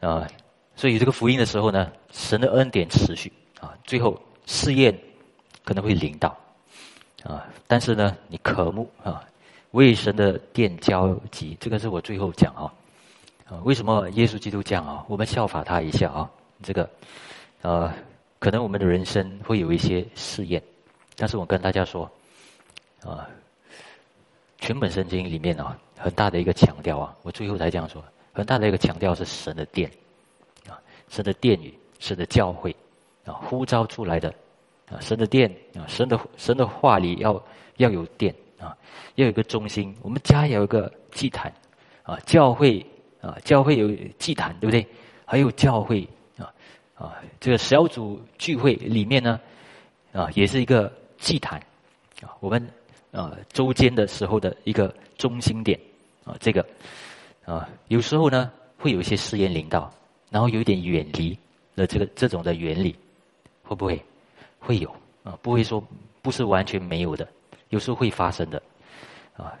[0.00, 0.26] 啊，
[0.78, 4.16] 所以这个福音的时候呢，神的恩典持续啊，最后
[4.46, 4.96] 试验
[5.64, 6.28] 可能会临到，
[7.24, 9.20] 啊，但是呢，你渴慕啊，
[9.72, 12.72] 为神的殿交集，这个是我最后讲啊，
[13.48, 15.04] 啊，为什么耶稣基督讲啊？
[15.08, 16.30] 我们效法他一下啊，
[16.62, 16.88] 这个，
[17.62, 17.92] 呃，
[18.38, 20.62] 可能我们的人生会有一些试验。
[21.16, 22.08] 但是我跟大家说，
[23.02, 23.28] 啊，
[24.60, 28.00] 全本圣经里面啊，很大的一个强调啊，我最后才这样说，
[28.32, 29.90] 很大的一个强调是神的殿，
[31.08, 32.74] 神的殿宇，神的教会，
[33.24, 34.28] 啊，呼召出来的，
[34.90, 37.42] 啊，神的殿，啊，神的神的话里要
[37.76, 38.76] 要有殿，啊，
[39.16, 41.52] 要有一个中心，我们家有一个祭坛，
[42.02, 42.84] 啊，教会，
[43.20, 44.86] 啊，教会有祭坛，对不对？
[45.24, 46.06] 还有教会，
[46.36, 46.52] 啊，
[46.94, 49.40] 啊，这个小组聚会里面呢，
[50.12, 50.92] 啊，也是一个。
[51.20, 51.60] 祭坛
[52.22, 52.64] 啊，我们
[53.10, 55.76] 啊周间的时候的一个中心点
[56.22, 56.64] 啊，这个
[57.44, 59.92] 啊有时候呢会有一些试验领导，
[60.30, 61.38] 然后有一点远离
[61.74, 62.94] 的这个这种的原理，
[63.62, 64.02] 会不会
[64.58, 64.90] 会有
[65.24, 65.38] 啊？
[65.42, 65.82] 不会说
[66.22, 67.26] 不是完全没有的，
[67.70, 68.62] 有时候会发生的
[69.36, 69.54] 啊。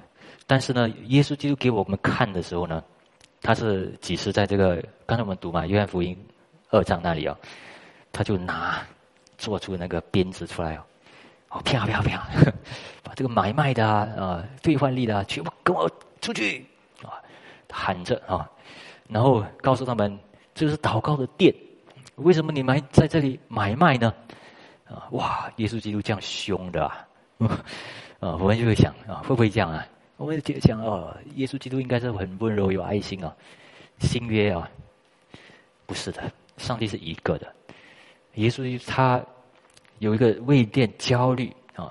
[0.46, 2.82] 但是呢，耶稣基督给我们看的时候呢，
[3.42, 6.16] 他是几时在这个刚才我们读嘛，约翰福音
[6.70, 7.36] 二章那里啊，
[8.12, 8.86] 他就拿
[9.36, 10.82] 做出那个鞭子出来哦。
[11.50, 12.28] 哦，啪啪啪，
[13.02, 15.90] 把这个买卖的啊，啊，兑换利的，全部跟我
[16.20, 16.62] 出去
[17.02, 17.16] 啊，
[17.70, 18.50] 喊着啊，
[19.08, 20.18] 然后告诉他们，
[20.58, 21.54] 这是祷告的殿，
[22.16, 24.12] 为什么你们在这里买卖呢？
[24.86, 27.06] 啊，哇，耶稣基督这样凶的啊，
[28.18, 29.86] 啊，我们就会想啊，会不会这样啊？
[30.16, 33.32] 我们就想哦，耶稣基督应该是很温柔有爱心啊，
[34.00, 34.68] 新约啊，
[35.86, 37.54] 不是的，上帝是一个的，
[38.34, 39.24] 耶稣他。
[40.00, 41.90] 有一个为殿焦虑啊，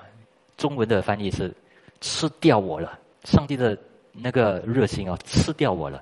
[0.55, 1.53] 中文的翻译是
[1.99, 2.97] 吃掉我了。
[3.25, 3.77] 上帝的
[4.13, 6.01] 那个热心啊，吃掉我了。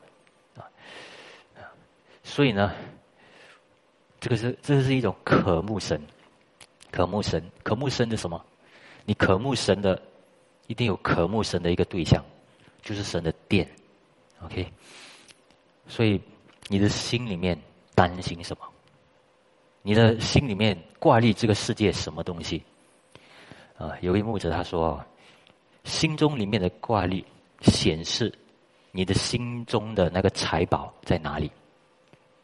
[2.28, 2.74] 所以呢，
[4.20, 6.02] 这个是这是一种渴慕神，
[6.92, 8.44] 渴慕神，渴慕神的什么？
[9.06, 10.02] 你渴慕神的，
[10.66, 12.26] 一定有渴慕神的一个对象，
[12.82, 13.70] 就是神的殿。
[14.42, 14.68] OK，
[15.88, 16.20] 所以
[16.68, 17.58] 你的心里面
[17.94, 18.68] 担心什么？
[19.84, 22.64] 你的心里面挂虑这个世界什么东西？
[23.78, 25.00] 啊，有位牧者他说，
[25.84, 27.24] 心中里面的挂虑
[27.62, 28.34] 显示
[28.92, 31.52] 你的心中的那个财宝在哪里？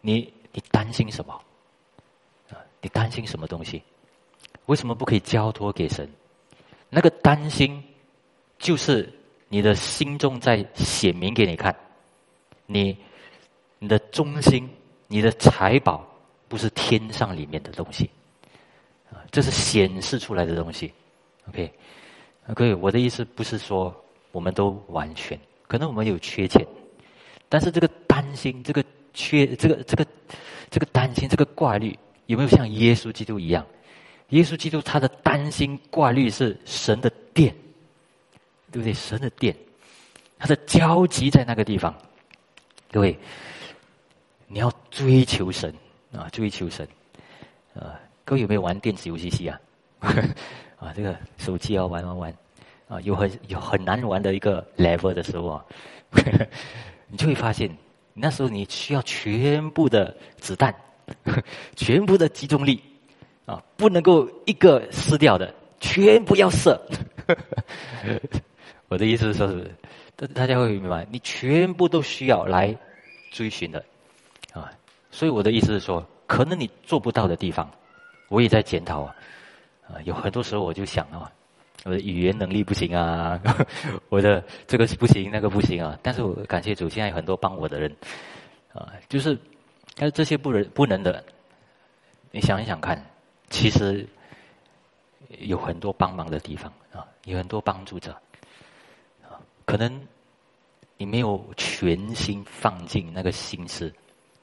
[0.01, 1.33] 你你担心什么？
[2.49, 3.81] 啊，你担心什么东西？
[4.65, 6.09] 为什么不可以交托给神？
[6.89, 7.81] 那个担心
[8.59, 9.11] 就是
[9.47, 11.75] 你的心中在显明给你看，
[12.65, 12.97] 你
[13.79, 14.69] 你的中心，
[15.07, 16.07] 你的财宝。
[16.51, 18.09] 不是天上里面的东西，
[19.09, 20.91] 啊，这是显示出来的东西。
[21.47, 21.73] OK，
[22.53, 23.95] 各位，我的意思不是说
[24.33, 25.39] 我们都完全，
[25.69, 26.67] 可能我们有缺陷，
[27.47, 28.83] 但是这个担心，这个
[29.13, 30.05] 缺，这个这个
[30.69, 33.65] 这个担心，这个挂虑，有没有像耶稣基督一样？
[34.29, 37.53] 耶稣基督他的担心挂虑是神的殿，
[38.71, 38.93] 对不对？
[38.93, 39.55] 神的殿，
[40.39, 41.93] 他的交集在那个地方。
[42.91, 43.17] 各位，
[44.47, 45.73] 你要追求神
[46.13, 46.87] 啊，追求神
[47.73, 47.99] 啊！
[48.23, 49.59] 各位有没有玩电子游戏机啊？
[50.79, 52.33] 啊，这个手机要玩玩玩
[52.87, 55.65] 啊，有很有很难玩的一个 level 的时候啊，
[57.07, 57.69] 你就会发现，
[58.13, 60.73] 那时候你需要全部的子弹，
[61.75, 62.81] 全部的集中力。
[63.43, 66.79] 啊，不能够一个撕掉的，全部要射。
[68.87, 69.75] 我的意思是说，是
[70.15, 72.73] 大大家会明白，你全部都需要来
[73.31, 73.83] 追寻的
[74.53, 74.71] 啊。
[75.09, 77.69] 所以我的意思是说，可能你做不到的地方，
[78.29, 79.15] 我也在检讨啊。
[79.87, 81.29] 啊，有很多时候我就想啊，
[81.83, 83.41] 我的语言能力不行啊，
[84.09, 85.97] 我的这个不行，那个不行啊。
[86.03, 87.95] 但是我感谢主，现在有很多帮我的人
[88.73, 89.37] 啊，就是，
[89.95, 91.23] 但是这些不能不能的，
[92.31, 93.03] 你想一想看。
[93.49, 94.07] 其实
[95.39, 98.11] 有很多帮忙的地方啊，有很多帮助者
[99.23, 99.35] 啊。
[99.65, 100.07] 可能
[100.95, 103.93] 你没有全心放进那个心思，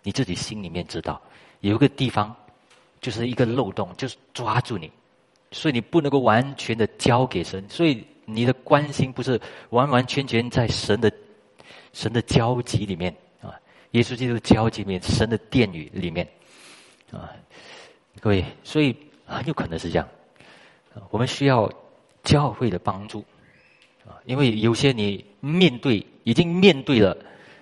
[0.02, 1.18] 你自己心里面知道
[1.60, 2.36] 有一个地方
[3.00, 4.92] 就是一个漏洞，就是抓住你，
[5.50, 7.64] 所以你不能够完全的交给神。
[7.68, 9.40] 所以你的关心不是
[9.70, 11.10] 完完全全在神的
[11.92, 13.54] 神的交集里面啊，
[13.92, 16.26] 耶稣基督交集里面，神的殿宇里面
[17.10, 17.32] 啊。
[18.20, 18.94] 各位，所以
[19.24, 20.08] 很有可能是这样，
[21.10, 21.72] 我们需要
[22.24, 23.24] 教会的帮助
[24.04, 27.16] 啊，因为有些你面对已经面对了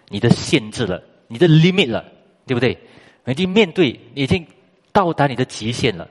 [0.08, 2.04] 你的限制了，你的 limit 了，
[2.46, 2.76] 对不对？
[3.26, 4.46] 已经面对，已经
[4.92, 6.08] 到达你的极限了，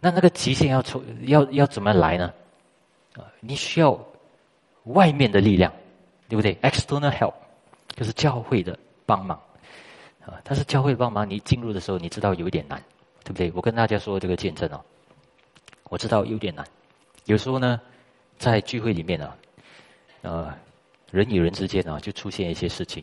[0.00, 2.32] 那那个极限要从要要怎么来呢？
[3.40, 3.98] 你需要
[4.84, 5.72] 外面的力量，
[6.28, 7.34] 对不对？external help
[7.94, 9.40] 就是教会的帮忙
[10.24, 12.82] 啊，但是教会帮忙，你进入的时候，你知道有一点难。
[13.24, 13.50] 对不对？
[13.56, 14.80] 我跟大家说这个见证哦，
[15.88, 16.64] 我知道有点难。
[17.24, 17.80] 有时候呢，
[18.38, 19.36] 在聚会里面啊，
[20.22, 20.54] 呃，
[21.10, 23.02] 人与人之间啊，就出现一些事情，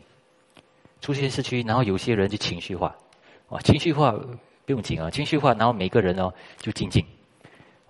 [1.02, 2.96] 出现事情，然后有些人就情绪化，
[3.50, 4.14] 哇，情绪化
[4.66, 7.04] 不用紧啊，情绪化，然后每个人哦就静静，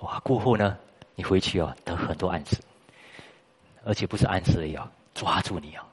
[0.00, 0.76] 哇，过后呢，
[1.14, 2.56] 你回去啊得很多暗示，
[3.84, 5.86] 而且不是暗示而已啊，抓住你啊，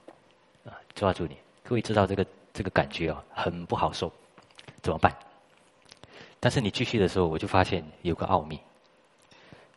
[0.66, 1.38] 啊，抓住你。
[1.64, 4.12] 各位知道这个这个感觉啊，很不好受，
[4.82, 5.16] 怎么办？
[6.40, 8.60] 但是你继续的时候，我就发现有个奥秘，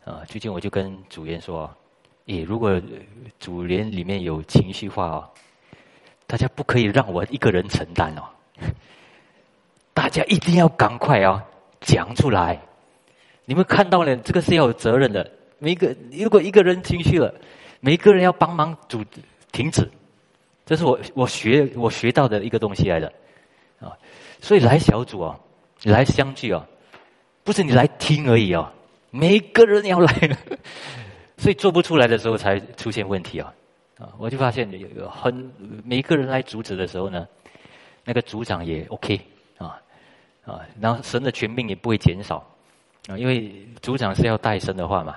[0.03, 1.71] 啊，最近我就跟主编说，
[2.25, 2.81] 诶，如果
[3.39, 5.29] 主联里面有情绪化哦，
[6.25, 8.23] 大家不可以让我一个人承担哦，
[9.95, 11.43] 大家一定要赶快啊
[11.81, 12.61] 讲出来，
[13.45, 15.27] 你们看到了，这个是要有责任的，
[15.57, 17.33] 每个如果一个人情绪了，
[17.79, 19.03] 每个人要帮忙主
[19.51, 19.89] 停止，
[20.67, 23.11] 这是我我学我学到的一个东西来的，
[23.79, 23.97] 啊，
[24.39, 25.39] 所以来小组啊。
[25.83, 26.65] 来相聚哦，
[27.43, 28.71] 不是你来听而已哦，
[29.11, 30.37] 每个人要来，
[31.37, 33.53] 所以做不出来的时候才出现问题啊
[33.99, 34.09] 啊！
[34.17, 34.67] 我就发现
[34.97, 37.27] 有很每个人来阻止的时候呢，
[38.03, 39.19] 那个组长也 OK
[40.45, 42.37] 啊，然后神的权柄也不会减少
[43.07, 45.15] 啊，因为组长是要带神的话嘛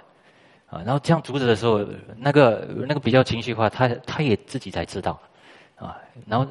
[0.70, 1.84] 啊，然后这样阻止的时候，
[2.16, 5.18] 那个那个比较情绪化，他他也自己才知道
[5.76, 6.46] 啊，然后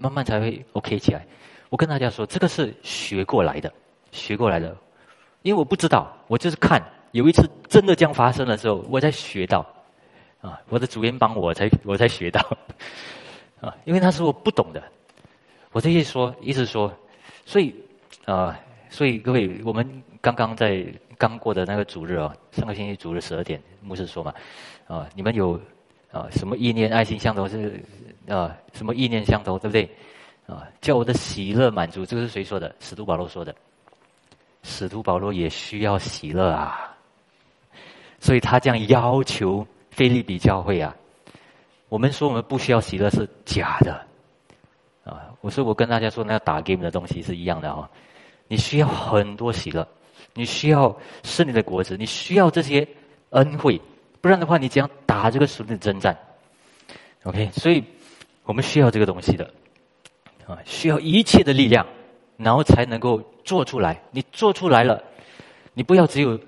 [0.00, 1.26] 慢慢才会 OK 起来。
[1.70, 3.72] 我跟大家说，这个是学过来的，
[4.10, 4.74] 学过来的。
[5.42, 9.64] 因为我不知道，我就是看有一次真的这样发生的时候，我才学到。
[10.40, 12.40] 啊，我的主人帮我才我才学到。
[13.60, 14.82] 啊，因为那是我不懂的。
[15.72, 16.92] 我这一说，意思说，
[17.44, 17.74] 所以
[18.28, 18.60] 啊，
[18.90, 20.84] 所以各位，我们刚刚在
[21.16, 24.34] 刚过的那个主日啊，上个星期主日十二点，牧师说嘛，
[24.86, 25.58] 啊，你们有
[26.12, 27.82] 啊什么意念爱心相投是
[28.28, 29.88] 啊什么意念相投，对不对？
[30.46, 32.74] 啊，叫我的喜乐满足，这个是谁说的？
[32.80, 33.54] 使徒保罗说的。
[34.62, 36.94] 使徒保罗也需要喜乐啊，
[38.20, 40.94] 所以他这样要求菲利比教会啊。
[41.88, 44.04] 我们说我们不需要喜乐是假的，
[45.04, 47.88] 啊，我说我跟大家说那打 game 的东西是一样的啊。
[48.48, 49.86] 你需要很多喜乐，
[50.34, 52.86] 你需要胜利的果子，你需要这些
[53.30, 53.80] 恩惠，
[54.20, 56.18] 不然的话你怎样打这个属灵的征战
[57.24, 57.84] ？OK，所以
[58.44, 59.48] 我们需要这个东西的。
[60.46, 61.86] 啊，需要一切的力量，
[62.38, 64.00] 然后才能够做出来。
[64.10, 65.04] 你做出来了，
[65.74, 66.40] 你不要只有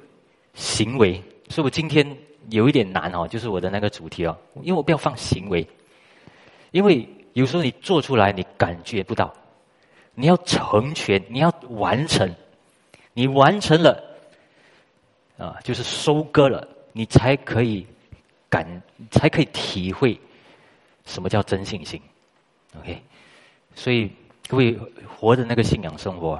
[0.54, 1.22] 行为。
[1.50, 2.16] 所以我今天
[2.48, 5.68] 有一点难哦，就是我的那个主题哦，因为我不要放行为，
[6.70, 9.30] 因为有时候你做出来你感觉不到，
[10.20, 12.30] 你要成全，你要完成，
[13.14, 13.98] 你完成了，
[15.38, 17.86] 啊，就是收割了，你才可以
[18.50, 20.20] 感，才可以体会
[21.06, 21.98] 什么叫真信心。
[22.78, 23.02] OK，
[23.74, 24.12] 所以
[24.46, 26.38] 各位活的那个信仰生活，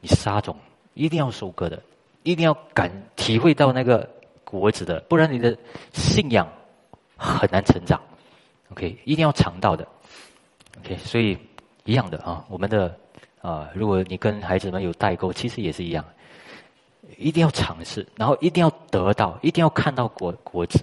[0.00, 0.56] 你撒种
[0.94, 1.82] 一定要收割的，
[2.22, 4.08] 一定要感体会到那个
[4.44, 5.56] 果子的，不然你的
[5.92, 6.48] 信仰
[7.16, 8.00] 很难成长。
[8.70, 9.84] OK，一定要尝到的。
[10.78, 11.36] OK，所以
[11.90, 12.96] 一样的啊，我们的
[13.42, 16.04] 啊，如果你跟孩子们有代沟，其实也是一样，
[17.18, 20.78] 一定要尝试，然后一定要得到，一定要看到果果子。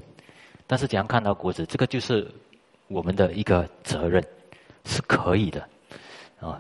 [0.67, 2.29] 但是怎样看到果子，这个就是
[2.89, 4.21] 我们的一个责任，
[4.83, 5.65] 是可以的
[6.41, 6.59] 啊。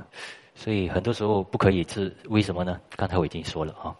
[0.55, 2.79] 所以很多时候不可以是为什么呢？
[2.95, 3.93] 刚才我已经说了啊，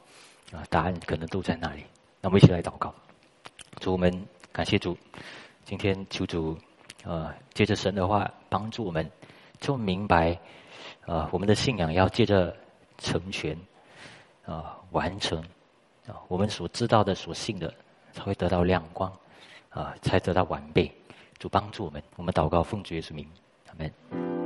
[0.54, 1.84] 啊，答案可能都在那里。
[2.22, 2.96] 那我们一起来祷告，
[3.82, 4.98] 主我们感谢主，
[5.66, 6.58] 今天求主。
[7.04, 9.10] 呃，借着神的话帮助我们，
[9.60, 10.40] 就明白，
[11.06, 12.56] 啊，我们的信仰要借着
[12.98, 13.58] 成全，
[14.46, 15.40] 啊，完成，
[16.08, 17.74] 啊，我们所知道的、所信的，
[18.12, 19.12] 才会得到亮光，
[19.70, 20.92] 啊，才得到完备。
[21.40, 23.28] 主帮助我们，我们祷告奉主耶稣名，
[23.68, 24.37] 阿门。